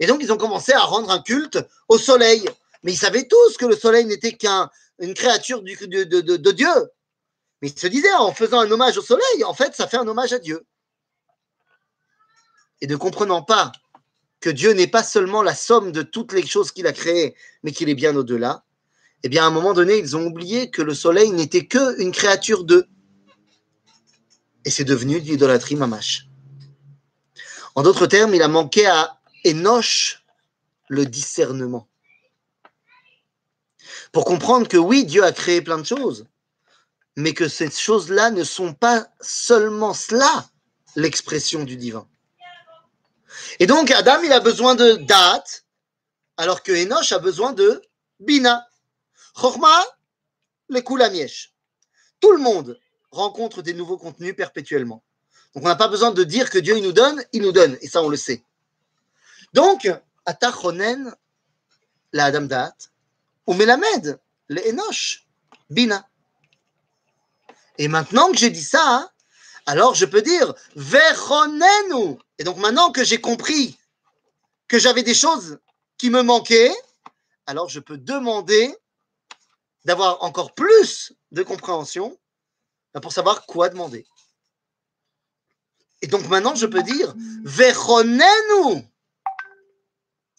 Et 0.00 0.06
donc, 0.06 0.20
ils 0.22 0.32
ont 0.32 0.36
commencé 0.36 0.72
à 0.72 0.80
rendre 0.80 1.10
un 1.10 1.22
culte 1.22 1.58
au 1.88 1.98
soleil. 1.98 2.48
Mais 2.82 2.92
ils 2.92 2.98
savaient 2.98 3.26
tous 3.26 3.56
que 3.56 3.66
le 3.66 3.76
soleil 3.76 4.04
n'était 4.04 4.36
qu'une 4.36 5.14
créature 5.14 5.62
de, 5.62 6.04
de 6.04 6.50
Dieu. 6.50 6.90
Mais 7.60 7.68
ils 7.68 7.78
se 7.78 7.86
disaient, 7.86 8.12
en 8.14 8.32
faisant 8.32 8.60
un 8.60 8.70
hommage 8.70 8.98
au 8.98 9.02
soleil, 9.02 9.44
en 9.44 9.54
fait, 9.54 9.74
ça 9.74 9.86
fait 9.86 9.96
un 9.96 10.06
hommage 10.06 10.32
à 10.32 10.38
Dieu. 10.38 10.66
Et 12.80 12.86
ne 12.86 12.96
comprenant 12.96 13.42
pas 13.42 13.72
que 14.42 14.50
Dieu 14.50 14.72
n'est 14.72 14.88
pas 14.88 15.04
seulement 15.04 15.42
la 15.42 15.54
somme 15.54 15.92
de 15.92 16.02
toutes 16.02 16.32
les 16.32 16.44
choses 16.44 16.72
qu'il 16.72 16.86
a 16.86 16.92
créées, 16.92 17.34
mais 17.62 17.72
qu'il 17.72 17.88
est 17.88 17.94
bien 17.94 18.14
au-delà, 18.16 18.64
eh 19.22 19.28
bien, 19.28 19.44
à 19.44 19.46
un 19.46 19.50
moment 19.50 19.72
donné, 19.72 19.96
ils 19.96 20.16
ont 20.16 20.26
oublié 20.26 20.68
que 20.68 20.82
le 20.82 20.94
soleil 20.94 21.30
n'était 21.30 21.66
qu'une 21.66 22.10
créature 22.10 22.64
d'eux. 22.64 22.86
Et 24.64 24.70
c'est 24.70 24.84
devenu 24.84 25.20
de 25.20 25.26
l'idolâtrie 25.26 25.76
mamache. 25.76 26.26
En 27.76 27.82
d'autres 27.82 28.06
termes, 28.06 28.34
il 28.34 28.42
a 28.42 28.48
manqué 28.48 28.86
à 28.86 29.20
Enoch 29.46 30.18
le 30.88 31.06
discernement. 31.06 31.88
Pour 34.10 34.24
comprendre 34.24 34.66
que 34.66 34.76
oui, 34.76 35.04
Dieu 35.04 35.24
a 35.24 35.32
créé 35.32 35.62
plein 35.62 35.78
de 35.78 35.86
choses, 35.86 36.26
mais 37.16 37.32
que 37.32 37.48
ces 37.48 37.70
choses-là 37.70 38.30
ne 38.30 38.42
sont 38.42 38.74
pas 38.74 39.06
seulement 39.20 39.94
cela, 39.94 40.50
l'expression 40.96 41.62
du 41.62 41.76
divin. 41.76 42.08
Et 43.58 43.66
donc, 43.66 43.90
Adam, 43.90 44.20
il 44.22 44.32
a 44.32 44.40
besoin 44.40 44.74
de 44.74 44.94
date, 44.94 45.64
alors 46.36 46.62
que 46.62 46.72
Enoch 46.72 47.12
a 47.12 47.18
besoin 47.18 47.52
de 47.52 47.82
bina. 48.20 48.66
Chorma, 49.34 49.84
le 50.68 50.80
koulamiesh. 50.80 51.54
Tout 52.20 52.32
le 52.32 52.38
monde 52.38 52.78
rencontre 53.10 53.62
des 53.62 53.74
nouveaux 53.74 53.98
contenus 53.98 54.34
perpétuellement. 54.36 55.02
Donc, 55.54 55.64
on 55.64 55.68
n'a 55.68 55.76
pas 55.76 55.88
besoin 55.88 56.12
de 56.12 56.24
dire 56.24 56.50
que 56.50 56.58
Dieu 56.58 56.76
il 56.76 56.82
nous 56.82 56.92
donne, 56.92 57.22
il 57.32 57.42
nous 57.42 57.52
donne. 57.52 57.76
Et 57.80 57.88
ça, 57.88 58.02
on 58.02 58.08
le 58.08 58.16
sait. 58.16 58.42
Donc, 59.52 59.88
Atachonen, 60.24 61.14
la 62.12 62.26
Adam 62.26 62.42
date, 62.42 62.92
ou 63.46 63.54
Melamed, 63.54 64.18
le 64.48 64.68
Enoch, 64.68 65.26
bina. 65.68 66.08
Et 67.78 67.88
maintenant 67.88 68.30
que 68.30 68.36
j'ai 68.36 68.50
dit 68.50 68.62
ça, 68.62 69.12
alors 69.66 69.94
je 69.94 70.04
peux 70.04 70.22
dire 70.22 70.54
Vechonenu. 70.76 72.18
Et 72.42 72.44
donc 72.44 72.56
maintenant 72.56 72.90
que 72.90 73.04
j'ai 73.04 73.20
compris 73.20 73.78
que 74.66 74.76
j'avais 74.76 75.04
des 75.04 75.14
choses 75.14 75.60
qui 75.96 76.10
me 76.10 76.24
manquaient, 76.24 76.74
alors 77.46 77.68
je 77.68 77.78
peux 77.78 77.96
demander 77.96 78.76
d'avoir 79.84 80.20
encore 80.24 80.52
plus 80.52 81.12
de 81.30 81.44
compréhension 81.44 82.18
ben, 82.92 83.00
pour 83.00 83.12
savoir 83.12 83.46
quoi 83.46 83.68
demander. 83.68 84.04
Et 86.00 86.08
donc 86.08 86.26
maintenant 86.26 86.56
je 86.56 86.66
peux 86.66 86.82
dire 86.82 87.14
Vechonenu. 87.44 88.88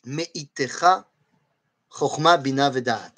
Meitecha 0.04 1.10
Chochma 1.90 2.36
Bina 2.36 2.70
Vedat. 2.70 3.14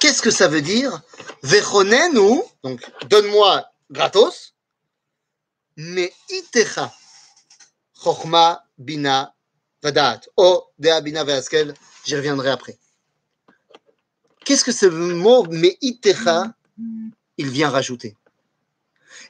Qu'est-ce 0.00 0.22
que 0.22 0.32
ça 0.32 0.48
veut 0.48 0.62
dire 0.62 1.02
Vechonenu, 1.44 2.42
donc 2.64 2.84
donne-moi 3.08 3.64
gratos, 3.92 4.54
mais 5.76 6.12
chokhma 8.08 8.64
bina. 8.78 9.34
Oh, 10.36 10.64
bina 10.78 11.24
j'y 12.04 12.16
reviendrai 12.16 12.50
après. 12.50 12.78
Qu'est-ce 14.44 14.64
que 14.64 14.72
ce 14.72 14.86
mot 14.86 15.44
mais 15.50 15.76
itecha 15.80 16.54
il 17.36 17.48
vient 17.50 17.70
rajouter? 17.70 18.16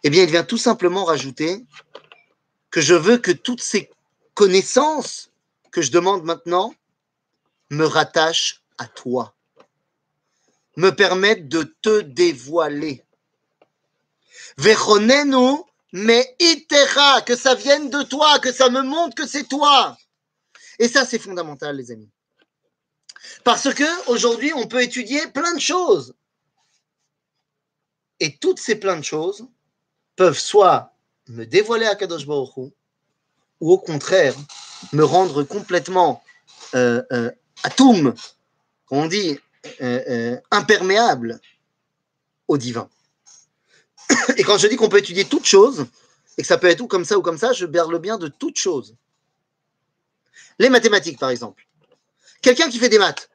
Eh 0.04 0.10
bien, 0.10 0.22
il 0.22 0.30
vient 0.30 0.44
tout 0.44 0.58
simplement 0.58 1.04
rajouter 1.04 1.66
que 2.70 2.80
je 2.80 2.94
veux 2.94 3.18
que 3.18 3.32
toutes 3.32 3.62
ces 3.62 3.90
connaissances 4.34 5.30
que 5.72 5.82
je 5.82 5.90
demande 5.90 6.24
maintenant 6.24 6.72
me 7.70 7.84
rattachent 7.84 8.62
à 8.78 8.86
toi, 8.86 9.34
me 10.76 10.90
permettent 10.90 11.48
de 11.48 11.64
te 11.82 12.00
dévoiler. 12.00 13.02
Vechonenu 14.56 15.64
mais 15.92 16.36
itera, 16.38 17.22
que 17.22 17.36
ça 17.36 17.54
vienne 17.54 17.90
de 17.90 18.02
toi, 18.02 18.38
que 18.38 18.52
ça 18.52 18.68
me 18.68 18.82
montre 18.82 19.14
que 19.14 19.26
c'est 19.26 19.44
toi. 19.48 19.96
Et 20.78 20.88
ça, 20.88 21.04
c'est 21.04 21.18
fondamental, 21.18 21.76
les 21.76 21.90
amis. 21.90 22.10
Parce 23.44 23.72
que 23.72 24.10
aujourd'hui, 24.10 24.52
on 24.54 24.66
peut 24.66 24.82
étudier 24.82 25.26
plein 25.28 25.54
de 25.54 25.60
choses. 25.60 26.14
Et 28.20 28.36
toutes 28.36 28.58
ces 28.58 28.76
plein 28.76 28.96
de 28.96 29.04
choses 29.04 29.46
peuvent 30.16 30.38
soit 30.38 30.94
me 31.28 31.44
dévoiler 31.44 31.86
à 31.86 31.94
Kadosh 31.94 32.26
ou 32.26 33.72
au 33.72 33.78
contraire, 33.78 34.34
me 34.92 35.04
rendre 35.04 35.42
complètement 35.42 36.22
euh, 36.74 37.02
euh, 37.12 37.30
on 38.90 39.06
dit, 39.06 39.38
euh, 39.80 40.02
euh, 40.08 40.40
imperméable 40.50 41.40
au 42.46 42.56
divin. 42.56 42.88
Et 44.36 44.44
quand 44.44 44.58
je 44.58 44.66
dis 44.66 44.76
qu'on 44.76 44.88
peut 44.88 44.98
étudier 44.98 45.24
toute 45.24 45.44
chose, 45.44 45.86
et 46.36 46.42
que 46.42 46.48
ça 46.48 46.58
peut 46.58 46.68
être 46.68 46.80
ou 46.80 46.86
comme 46.86 47.04
ça 47.04 47.18
ou 47.18 47.22
comme 47.22 47.38
ça, 47.38 47.52
je 47.52 47.66
parle 47.66 47.98
bien 47.98 48.16
de 48.16 48.28
toute 48.28 48.56
chose. 48.56 48.94
Les 50.58 50.70
mathématiques, 50.70 51.18
par 51.18 51.30
exemple. 51.30 51.66
Quelqu'un 52.40 52.68
qui 52.68 52.78
fait 52.78 52.88
des 52.88 52.98
maths, 52.98 53.28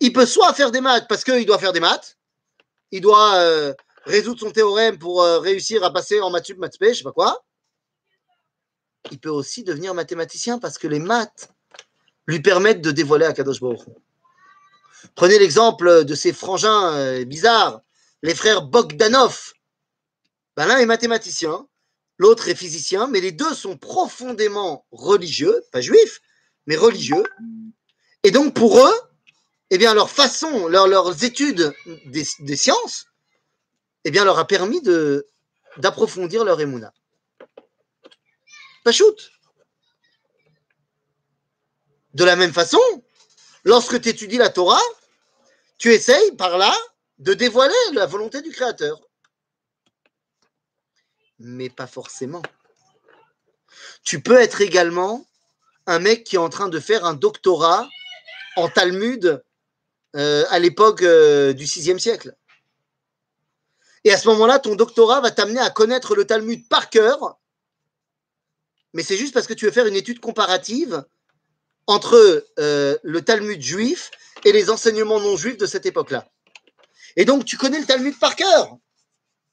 il 0.00 0.12
peut 0.12 0.26
soit 0.26 0.52
faire 0.52 0.70
des 0.70 0.80
maths 0.80 1.06
parce 1.08 1.24
qu'il 1.24 1.46
doit 1.46 1.58
faire 1.58 1.72
des 1.72 1.80
maths, 1.80 2.18
il 2.90 3.00
doit 3.00 3.36
euh, 3.36 3.72
résoudre 4.04 4.40
son 4.40 4.50
théorème 4.50 4.98
pour 4.98 5.22
euh, 5.22 5.38
réussir 5.38 5.84
à 5.84 5.92
passer 5.92 6.20
en 6.20 6.30
maths 6.30 6.46
sup, 6.46 6.58
maths 6.58 6.76
je 6.80 6.92
sais 6.92 7.02
pas 7.04 7.12
quoi. 7.12 7.44
Il 9.12 9.18
peut 9.18 9.30
aussi 9.30 9.62
devenir 9.62 9.94
mathématicien 9.94 10.58
parce 10.58 10.78
que 10.78 10.88
les 10.88 10.98
maths 10.98 11.50
lui 12.26 12.40
permettent 12.40 12.82
de 12.82 12.90
dévoiler 12.90 13.26
à 13.26 13.32
Kadosh 13.32 13.60
Baruch 13.60 13.80
Prenez 15.14 15.38
l'exemple 15.38 16.04
de 16.04 16.14
ces 16.14 16.32
frangins 16.32 16.92
euh, 16.94 17.24
bizarres, 17.24 17.80
les 18.22 18.34
frères 18.34 18.62
Bogdanov, 18.62 19.54
ben, 20.60 20.66
l'un 20.66 20.76
est 20.76 20.84
mathématicien, 20.84 21.66
l'autre 22.18 22.50
est 22.50 22.54
physicien, 22.54 23.06
mais 23.06 23.22
les 23.22 23.32
deux 23.32 23.54
sont 23.54 23.78
profondément 23.78 24.84
religieux, 24.90 25.64
pas 25.72 25.80
juifs, 25.80 26.20
mais 26.66 26.76
religieux. 26.76 27.22
Et 28.24 28.30
donc 28.30 28.52
pour 28.52 28.78
eux, 28.78 29.00
eh 29.70 29.78
bien 29.78 29.94
leur 29.94 30.10
façon, 30.10 30.68
leurs 30.68 31.24
études 31.24 31.74
des, 32.04 32.56
sciences, 32.56 33.06
eh 34.04 34.10
bien 34.10 34.22
leur 34.22 34.38
a 34.38 34.46
permis 34.46 34.82
d'approfondir 35.78 36.44
leur 36.44 36.60
émouna. 36.60 36.92
Pas 38.84 38.92
shoot. 38.92 39.32
De 42.12 42.24
la 42.24 42.36
même 42.36 42.52
façon, 42.52 43.02
lorsque 43.64 43.98
tu 43.98 44.10
étudies 44.10 44.36
la 44.36 44.50
Torah, 44.50 44.82
tu 45.78 45.90
essayes 45.90 46.32
par 46.32 46.58
là 46.58 46.76
de 47.18 47.32
dévoiler 47.32 47.72
la 47.94 48.04
volonté 48.04 48.42
du 48.42 48.50
Créateur 48.50 49.00
mais 51.40 51.68
pas 51.68 51.86
forcément. 51.86 52.42
Tu 54.04 54.22
peux 54.22 54.38
être 54.38 54.60
également 54.60 55.26
un 55.86 55.98
mec 55.98 56.24
qui 56.24 56.36
est 56.36 56.38
en 56.38 56.48
train 56.48 56.68
de 56.68 56.78
faire 56.78 57.04
un 57.04 57.14
doctorat 57.14 57.88
en 58.56 58.68
Talmud 58.68 59.42
euh, 60.16 60.44
à 60.50 60.58
l'époque 60.58 61.02
euh, 61.02 61.52
du 61.52 61.64
VIe 61.64 61.98
siècle. 61.98 62.34
Et 64.04 64.12
à 64.12 64.16
ce 64.16 64.28
moment-là, 64.28 64.58
ton 64.58 64.76
doctorat 64.76 65.20
va 65.20 65.30
t'amener 65.30 65.60
à 65.60 65.70
connaître 65.70 66.14
le 66.14 66.24
Talmud 66.24 66.68
par 66.68 66.88
cœur 66.90 67.40
mais 68.92 69.02
c'est 69.02 69.16
juste 69.16 69.34
parce 69.34 69.46
que 69.46 69.54
tu 69.54 69.66
veux 69.66 69.70
faire 69.70 69.86
une 69.86 69.96
étude 69.96 70.20
comparative 70.20 71.04
entre 71.86 72.46
euh, 72.58 72.96
le 73.02 73.22
Talmud 73.22 73.60
juif 73.60 74.10
et 74.44 74.52
les 74.52 74.70
enseignements 74.70 75.20
non 75.20 75.36
juifs 75.36 75.56
de 75.56 75.66
cette 75.66 75.86
époque-là. 75.86 76.28
Et 77.16 77.24
donc, 77.24 77.44
tu 77.44 77.56
connais 77.56 77.80
le 77.80 77.86
Talmud 77.86 78.18
par 78.18 78.36
cœur. 78.36 78.76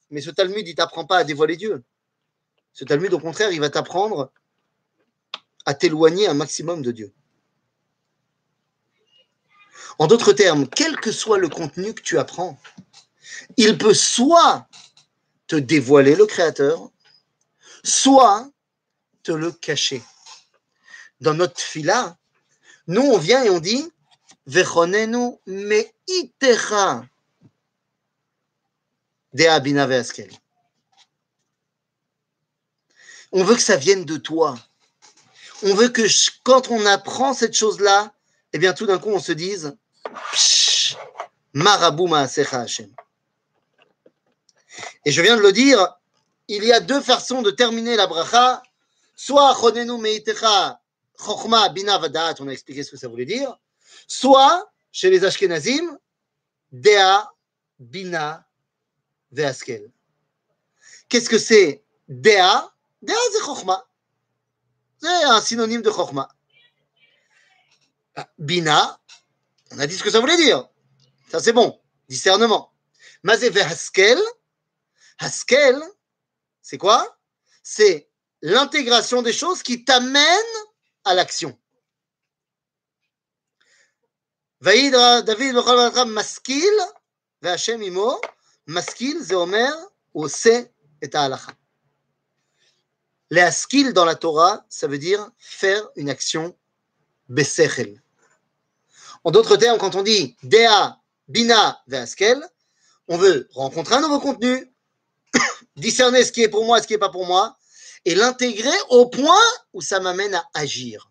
Mais 0.09 0.21
ce 0.21 0.29
Talmud, 0.29 0.67
il 0.67 0.75
t'apprend 0.75 1.05
pas 1.05 1.17
à 1.17 1.23
dévoiler 1.23 1.57
Dieu. 1.57 1.83
Ce 2.73 2.85
Talmud, 2.85 3.13
au 3.13 3.19
contraire, 3.19 3.51
il 3.51 3.59
va 3.59 3.69
t'apprendre 3.69 4.31
à 5.65 5.73
t'éloigner 5.73 6.27
un 6.27 6.33
maximum 6.33 6.81
de 6.81 6.91
Dieu. 6.91 7.13
En 9.99 10.07
d'autres 10.07 10.33
termes, 10.33 10.67
quel 10.67 10.95
que 10.97 11.11
soit 11.11 11.39
le 11.39 11.49
contenu 11.49 11.93
que 11.93 12.01
tu 12.01 12.17
apprends, 12.17 12.59
il 13.57 13.77
peut 13.77 13.93
soit 13.93 14.67
te 15.47 15.55
dévoiler 15.55 16.15
le 16.15 16.25
Créateur, 16.25 16.91
soit 17.83 18.49
te 19.23 19.31
le 19.31 19.51
cacher. 19.51 20.03
Dans 21.19 21.33
notre 21.33 21.59
fila, 21.59 22.17
nous, 22.87 23.01
on 23.01 23.17
vient 23.17 23.43
et 23.43 23.49
on 23.49 23.59
dit 23.59 23.91
Vechonenu 24.45 25.37
meitera. 25.45 27.05
On 33.31 33.43
veut 33.43 33.55
que 33.55 33.61
ça 33.61 33.75
vienne 33.75 34.05
de 34.05 34.17
toi. 34.17 34.57
On 35.63 35.73
veut 35.73 35.89
que 35.89 36.03
quand 36.43 36.69
on 36.69 36.85
apprend 36.85 37.33
cette 37.33 37.55
chose-là, 37.55 38.13
eh 38.53 38.59
bien 38.59 38.73
tout 38.73 38.85
d'un 38.85 38.99
coup 38.99 39.09
on 39.09 39.19
se 39.19 39.31
dise 39.31 39.75
Marabou 41.53 42.13
Hashem. 42.13 42.93
Et 45.05 45.11
je 45.11 45.21
viens 45.21 45.35
de 45.35 45.41
le 45.41 45.51
dire, 45.51 45.97
il 46.47 46.63
y 46.63 46.71
a 46.71 46.79
deux 46.79 47.01
façons 47.01 47.41
de 47.41 47.51
terminer 47.51 47.95
la 47.95 48.07
bracha. 48.07 48.61
Soit 49.15 49.55
Chonenu 49.59 49.97
Meitecha 49.99 50.79
Chochma 51.17 51.69
Bina 51.69 51.99
on 52.39 52.47
a 52.47 52.51
expliqué 52.51 52.83
ce 52.83 52.91
que 52.91 52.97
ça 52.97 53.07
voulait 53.07 53.25
dire. 53.25 53.57
Soit, 54.07 54.71
chez 54.91 55.09
les 55.09 55.25
Ashkenazim, 55.25 55.97
Dea 56.71 57.27
Bina 57.79 58.46
Veaskel. 59.31 59.91
Qu'est-ce 61.09 61.29
que 61.29 61.37
c'est 61.37 61.83
Dea? 62.07 62.73
Dea, 63.01 63.13
c'est 63.31 63.43
Chochma. 63.43 63.87
C'est 65.01 65.23
un 65.23 65.41
synonyme 65.41 65.81
de 65.81 65.91
Chochma. 65.91 66.29
Bah, 68.15 68.29
Bina, 68.37 68.99
on 69.71 69.79
a 69.79 69.87
dit 69.87 69.95
ce 69.95 70.03
que 70.03 70.09
ça 70.09 70.19
voulait 70.19 70.37
dire. 70.37 70.67
Ça, 71.29 71.39
c'est 71.39 71.53
bon. 71.53 71.81
Discernement. 72.09 72.73
Mazé 73.23 73.49
Veaskel. 73.49 74.19
Haskel, 75.19 75.81
c'est 76.61 76.77
quoi? 76.77 77.17
C'est 77.63 78.09
l'intégration 78.41 79.21
des 79.21 79.33
choses 79.33 79.63
qui 79.63 79.83
t'amène 79.83 80.23
à 81.03 81.13
l'action. 81.13 81.57
Vaïd 84.59 84.93
David 84.93 85.55
Maskil, 86.07 86.73
Vachem 87.41 87.81
Imo, 87.81 88.19
maskil, 88.66 89.22
זה 89.22 89.34
אומר, 89.34 89.74
הוא 90.12 90.24
עושה 90.24 90.60
את 91.04 91.14
ההלכה. 91.14 91.52
L'askil 93.32 93.94
dans 93.94 94.04
la 94.04 94.14
Torah, 94.14 94.62
ça 94.68 94.86
veut 94.86 94.98
dire 94.98 95.26
faire 95.38 95.88
une 95.96 96.10
action 96.10 96.54
besechel. 97.30 98.02
En 99.24 99.30
d'autres 99.30 99.56
termes, 99.56 99.78
quand 99.78 99.94
on 99.94 100.02
dit 100.02 100.36
Dea, 100.42 100.98
Bina, 101.28 101.80
Veaskel, 101.86 102.46
on 103.08 103.16
veut 103.16 103.48
rencontrer 103.54 103.94
un 103.94 104.00
nouveau 104.00 104.20
contenu, 104.20 104.70
discerner 105.76 106.24
ce 106.24 106.32
qui 106.32 106.42
est 106.42 106.50
pour 106.50 106.66
moi 106.66 106.78
et 106.78 106.82
ce 106.82 106.86
qui 106.86 106.92
n'est 106.92 106.98
pas 106.98 107.08
pour 107.08 107.26
moi, 107.26 107.56
et 108.04 108.14
l'intégrer 108.14 108.76
au 108.90 109.06
point 109.06 109.44
où 109.72 109.80
ça 109.80 109.98
m'amène 109.98 110.34
à 110.34 110.44
agir. 110.52 111.10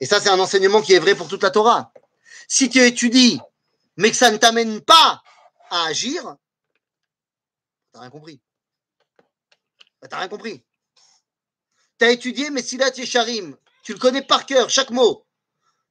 Et 0.00 0.06
ça, 0.06 0.20
c'est 0.20 0.28
un 0.30 0.38
enseignement 0.38 0.82
qui 0.82 0.92
est 0.92 0.98
vrai 0.98 1.14
pour 1.14 1.28
toute 1.28 1.42
la 1.42 1.50
Torah. 1.50 1.92
Si 2.46 2.68
tu 2.68 2.80
étudies, 2.80 3.40
mais 3.96 4.10
que 4.10 4.16
ça 4.16 4.30
ne 4.30 4.36
t'amène 4.36 4.80
pas 4.80 5.22
à 5.75 5.85
agir, 5.85 6.35
t'as 7.91 8.01
rien 8.01 8.09
compris. 8.09 8.41
T'as 10.09 10.19
rien 10.19 10.27
compris. 10.27 10.63
T'as 11.97 12.11
étudié 12.11 12.49
Messilat 12.49 12.91
Yesharim, 12.95 13.57
tu 13.83 13.93
le 13.93 13.99
connais 13.99 14.21
par 14.21 14.45
cœur, 14.45 14.69
chaque 14.69 14.91
mot, 14.91 15.25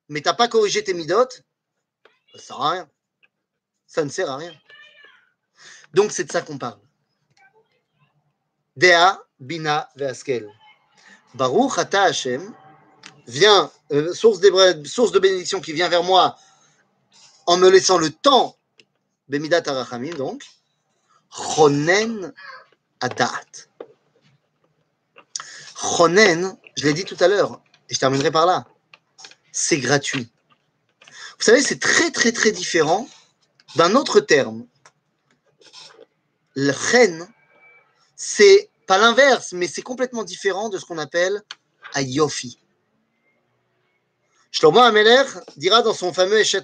mais 0.08 0.20
t'as 0.20 0.34
pas 0.34 0.48
corrigé 0.48 0.84
tes 0.84 0.94
midotes, 0.94 1.42
ça 2.32 2.38
sert 2.38 2.60
à 2.60 2.70
rien. 2.70 2.90
Ça 3.86 4.04
ne 4.04 4.10
sert 4.10 4.30
à 4.30 4.36
rien. 4.36 4.54
Donc 5.94 6.12
c'est 6.12 6.24
de 6.24 6.32
ça 6.32 6.42
qu'on 6.42 6.58
parle. 6.58 6.80
Dea 8.76 9.20
Bina 9.38 9.88
Veaskel. 9.96 10.50
Baruch 11.34 11.78
Ata 11.78 12.02
Hashem 12.04 12.54
vient, 13.26 13.70
euh, 13.92 14.12
source 14.12 14.40
de 14.40 15.18
bénédiction 15.18 15.60
qui 15.60 15.72
vient 15.72 15.88
vers 15.88 16.02
moi 16.02 16.36
en 17.46 17.56
me 17.56 17.68
laissant 17.70 17.98
le 17.98 18.10
temps, 18.10 18.58
Bemidat 19.28 19.62
Arachamim 19.66 20.14
donc, 20.14 20.44
Chonen 21.30 22.32
Adat. 23.00 23.68
Chonen, 25.76 26.56
je 26.76 26.84
l'ai 26.86 26.94
dit 26.94 27.04
tout 27.04 27.16
à 27.20 27.28
l'heure, 27.28 27.60
et 27.88 27.94
je 27.94 27.98
terminerai 27.98 28.30
par 28.30 28.46
là, 28.46 28.66
c'est 29.52 29.78
gratuit. 29.78 30.30
Vous 31.38 31.44
savez, 31.44 31.62
c'est 31.62 31.80
très 31.80 32.10
très 32.10 32.32
très 32.32 32.52
différent 32.52 33.08
d'un 33.76 33.94
autre 33.94 34.20
terme. 34.20 34.66
Le 36.54 36.72
chen, 36.72 37.26
c'est 38.14 38.70
pas 38.86 38.98
l'inverse, 38.98 39.52
mais 39.52 39.66
c'est 39.66 39.82
complètement 39.82 40.24
différent 40.24 40.68
de 40.68 40.78
ce 40.78 40.84
qu'on 40.84 40.98
appelle 40.98 41.42
Ayofi. 41.94 42.58
Shlomo 44.52 44.80
Ameler 44.80 45.24
dira 45.56 45.82
dans 45.82 45.94
son 45.94 46.12
fameux 46.12 46.38
Eshet 46.38 46.62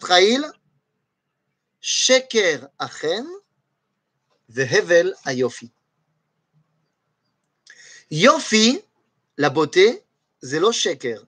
Sheker 1.81 2.69
Achen 2.79 3.27
Vehevel 4.49 5.15
Ayofi. 5.25 5.73
Yofi, 8.11 8.83
la 9.37 9.51
beauté, 9.51 10.05
zélo 10.43 10.73
Sheker. 10.73 11.25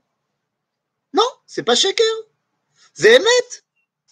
Non, 1.14 1.28
c'est 1.46 1.62
pas 1.62 1.74
Sheker. 1.74 2.04
Zehemet. 2.94 3.62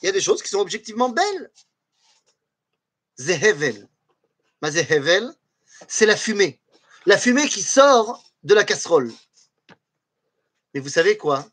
Il 0.02 0.06
y 0.06 0.08
a 0.08 0.12
des 0.12 0.20
choses 0.20 0.42
qui 0.42 0.48
sont 0.48 0.60
objectivement 0.60 1.08
belles. 1.08 1.50
Zehevel. 3.18 3.88
Ma 4.62 4.70
Zehevel, 4.70 5.34
c'est 5.88 6.06
la 6.06 6.16
fumée. 6.16 6.60
La 7.06 7.18
fumée 7.18 7.48
qui 7.48 7.62
sort 7.62 8.24
de 8.44 8.54
la 8.54 8.64
casserole. 8.64 9.12
Mais 10.72 10.80
vous 10.80 10.88
savez 10.88 11.16
quoi? 11.16 11.46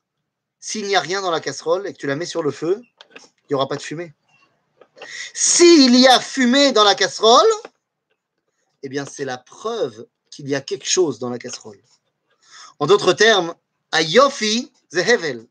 S'il 0.60 0.86
n'y 0.88 0.96
a 0.96 1.02
rien 1.02 1.22
dans 1.22 1.32
la 1.32 1.42
casserole 1.42 1.88
et 1.88 1.94
que 1.94 1.98
tu 1.98 2.08
la 2.08 2.16
mets 2.16 2.26
sur 2.26 2.44
le 2.44 2.52
feu, 2.52 2.82
il 3.16 3.48
n'y 3.50 3.56
aura 3.56 3.68
pas 3.68 3.76
de 3.76 3.82
fumée. 3.82 4.14
S'il 5.34 5.96
y 5.96 6.08
a 6.08 6.20
fumée 6.20 6.72
dans 6.72 6.84
la 6.84 6.96
casserole, 6.96 7.48
eh 8.84 8.90
bien 8.90 9.06
c'est 9.06 9.26
la 9.26 9.38
preuve 9.38 10.08
qu'il 10.30 10.48
y 10.48 10.56
a 10.56 10.62
quelque 10.62 10.90
chose 10.90 11.20
dans 11.20 11.30
la 11.30 11.38
casserole. 11.38 11.80
En 12.80 12.86
d'autres 12.86 13.14
termes, 13.14 13.56
ayofi 13.92 14.72
zehevel, 14.92 15.48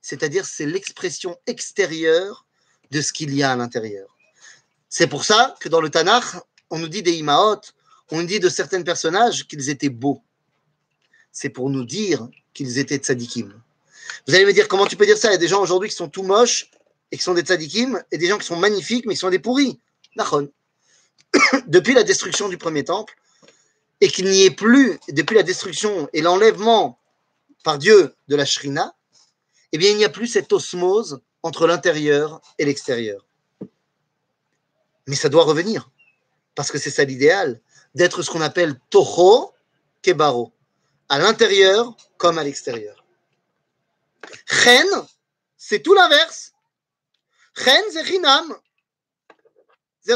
c'est-à-dire 0.00 0.44
c'est 0.44 0.66
l'expression 0.66 1.38
extérieure 1.46 2.46
de 2.90 3.00
ce 3.00 3.12
qu'il 3.12 3.34
y 3.34 3.42
a 3.42 3.52
à 3.52 3.56
l'intérieur. 3.56 4.18
C'est 4.88 5.06
pour 5.06 5.24
ça 5.24 5.54
que 5.60 5.68
dans 5.68 5.80
le 5.80 5.88
Tanakh, 5.88 6.24
on 6.68 6.78
nous 6.78 6.88
dit 6.88 7.02
des 7.02 7.12
Imaot, 7.12 7.60
on 8.10 8.20
nous 8.20 8.26
dit 8.26 8.40
de 8.40 8.50
certains 8.50 8.82
personnages 8.82 9.46
qu'ils 9.46 9.70
étaient 9.70 9.88
beaux. 9.88 10.22
C'est 11.30 11.48
pour 11.48 11.70
nous 11.70 11.84
dire 11.84 12.28
qu'ils 12.52 12.78
étaient 12.78 12.98
tzadikim. 12.98 13.54
Vous 14.26 14.34
allez 14.34 14.44
me 14.44 14.52
dire, 14.52 14.68
comment 14.68 14.86
tu 14.86 14.96
peux 14.96 15.06
dire 15.06 15.16
ça? 15.16 15.28
Il 15.28 15.32
y 15.32 15.36
a 15.36 15.38
des 15.38 15.48
gens 15.48 15.62
aujourd'hui 15.62 15.88
qui 15.88 15.94
sont 15.94 16.08
tout 16.08 16.22
moches 16.22 16.70
et 17.12 17.16
qui 17.16 17.22
sont 17.22 17.34
des 17.34 17.42
tzadikim, 17.42 18.02
et 18.10 18.18
des 18.18 18.26
gens 18.26 18.38
qui 18.38 18.46
sont 18.46 18.56
magnifiques 18.56 19.06
mais 19.06 19.14
qui 19.14 19.20
sont 19.20 19.30
des 19.30 19.38
pourris. 19.38 19.78
Depuis 21.66 21.94
la 21.94 22.02
destruction 22.02 22.48
du 22.48 22.58
premier 22.58 22.84
temple, 22.84 23.14
et 24.00 24.08
qu'il 24.08 24.28
n'y 24.28 24.42
ait 24.42 24.50
plus, 24.50 24.98
depuis 25.10 25.36
la 25.36 25.44
destruction 25.44 26.08
et 26.12 26.22
l'enlèvement 26.22 26.98
par 27.62 27.78
Dieu 27.78 28.16
de 28.26 28.34
la 28.34 28.44
Shrina, 28.44 28.96
eh 29.70 29.78
bien, 29.78 29.90
il 29.90 29.96
n'y 29.96 30.04
a 30.04 30.08
plus 30.08 30.26
cette 30.26 30.52
osmose 30.52 31.20
entre 31.44 31.68
l'intérieur 31.68 32.40
et 32.58 32.64
l'extérieur. 32.64 33.24
Mais 35.06 35.14
ça 35.14 35.28
doit 35.28 35.44
revenir 35.44 35.88
parce 36.54 36.70
que 36.70 36.78
c'est 36.78 36.90
ça 36.90 37.04
l'idéal, 37.04 37.60
d'être 37.94 38.22
ce 38.22 38.30
qu'on 38.30 38.40
appelle 38.40 38.78
Toho 38.90 39.54
Kebaro, 40.02 40.52
à 41.08 41.18
l'intérieur 41.18 41.96
comme 42.16 42.38
à 42.38 42.44
l'extérieur. 42.44 43.04
Chen, 44.46 44.86
c'est 45.56 45.80
tout 45.80 45.94
l'inverse. 45.94 46.51
Chen, 47.54 47.82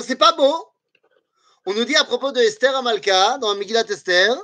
c'est 0.03 0.17
pas 0.17 0.33
beau. 0.33 0.69
On 1.67 1.75
nous 1.75 1.85
dit 1.85 1.97
à 1.97 2.05
propos 2.05 2.33
de 2.33 2.41
Esther 2.41 2.75
Amalka, 2.77 3.39
dans 3.39 3.55
Megillat 3.55 3.85
Esther, 3.89 4.37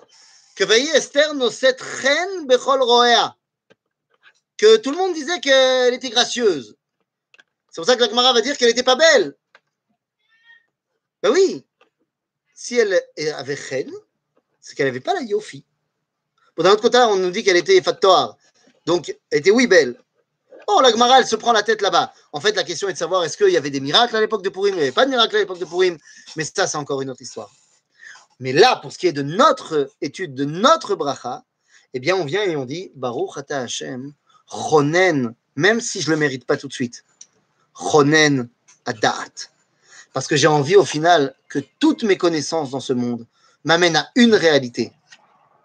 que 0.56 0.64
Esther 0.94 1.34
noset 1.34 1.76
Chen 2.00 2.46
Bechol 2.46 2.82
Roea. 2.82 3.36
Que 4.56 4.76
tout 4.76 4.90
le 4.90 4.96
monde 4.96 5.14
disait 5.14 5.40
qu'elle 5.40 5.94
était 5.94 6.10
gracieuse. 6.10 6.76
C'est 7.70 7.80
pour 7.80 7.86
ça 7.86 7.96
que 7.96 8.02
la 8.02 8.08
Gemara 8.08 8.32
va 8.32 8.42
dire 8.42 8.56
qu'elle 8.58 8.68
n'était 8.68 8.82
pas 8.82 8.96
belle. 8.96 9.34
Ben 11.22 11.30
oui, 11.30 11.64
si 12.52 12.76
elle 12.76 13.00
avait 13.34 13.56
chen, 13.56 13.90
c'est 14.60 14.74
qu'elle 14.74 14.86
n'avait 14.86 15.00
pas 15.00 15.14
la 15.14 15.22
yofi. 15.22 15.64
Bon, 16.56 16.64
D'un 16.64 16.72
autre 16.72 16.82
côté, 16.82 16.98
on 16.98 17.16
nous 17.16 17.30
dit 17.30 17.42
qu'elle 17.42 17.56
était 17.56 17.80
Fattoar. 17.80 18.36
Donc, 18.84 19.16
elle 19.30 19.38
était 19.38 19.50
oui 19.50 19.66
belle. 19.66 19.98
Oh, 20.66 20.80
la 20.82 20.90
Gemara, 20.90 21.18
elle 21.18 21.26
se 21.26 21.36
prend 21.36 21.52
la 21.52 21.62
tête 21.62 21.82
là-bas. 21.82 22.12
En 22.32 22.40
fait, 22.40 22.54
la 22.54 22.64
question 22.64 22.88
est 22.88 22.92
de 22.92 22.98
savoir 22.98 23.24
est-ce 23.24 23.36
qu'il 23.36 23.50
y 23.50 23.56
avait 23.56 23.70
des 23.70 23.80
miracles 23.80 24.16
à 24.16 24.20
l'époque 24.20 24.42
de 24.42 24.48
Purim? 24.48 24.74
Il 24.74 24.76
n'y 24.76 24.82
avait 24.82 24.92
pas 24.92 25.04
de 25.04 25.10
miracles 25.10 25.36
à 25.36 25.38
l'époque 25.40 25.58
de 25.58 25.64
Purim. 25.64 25.98
Mais 26.36 26.44
ça, 26.44 26.66
c'est 26.66 26.76
encore 26.76 27.02
une 27.02 27.10
autre 27.10 27.22
histoire. 27.22 27.50
Mais 28.40 28.52
là, 28.52 28.76
pour 28.76 28.92
ce 28.92 28.98
qui 28.98 29.06
est 29.06 29.12
de 29.12 29.22
notre 29.22 29.90
étude, 30.00 30.34
de 30.34 30.44
notre 30.44 30.94
bracha, 30.94 31.44
eh 31.94 32.00
bien, 32.00 32.16
on 32.16 32.24
vient 32.24 32.42
et 32.42 32.56
on 32.56 32.64
dit 32.64 32.90
Baruch 32.94 33.36
Ata 33.36 33.60
Hashem, 33.60 34.12
Chonen, 34.50 35.34
même 35.56 35.80
si 35.80 36.00
je 36.00 36.08
ne 36.10 36.14
le 36.14 36.20
mérite 36.20 36.46
pas 36.46 36.56
tout 36.56 36.68
de 36.68 36.72
suite. 36.72 37.04
Chonen 37.74 38.48
Adat. 38.86 39.48
Parce 40.12 40.26
que 40.26 40.36
j'ai 40.36 40.46
envie 40.46 40.76
au 40.76 40.84
final 40.84 41.34
que 41.48 41.58
toutes 41.78 42.02
mes 42.02 42.16
connaissances 42.16 42.70
dans 42.70 42.80
ce 42.80 42.92
monde 42.92 43.26
m'amènent 43.64 43.96
à 43.96 44.08
une 44.16 44.34
réalité 44.34 44.92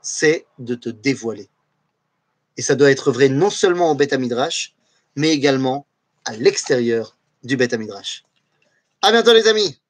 c'est 0.07 0.45
de 0.57 0.75
te 0.75 0.87
dévoiler. 0.87 1.49
Et 2.55 2.61
ça 2.61 2.75
doit 2.75 2.89
être 2.89 3.11
vrai 3.11 3.27
non 3.27 3.49
seulement 3.49 3.91
au 3.91 3.95
Beth 3.95 4.13
Midrash, 4.13 4.73
mais 5.17 5.31
également 5.31 5.85
à 6.23 6.35
l'extérieur 6.35 7.17
du 7.43 7.57
Beth 7.57 7.73
Midrash. 7.73 8.23
À 9.01 9.11
bientôt 9.11 9.33
les 9.33 9.47
amis 9.47 9.81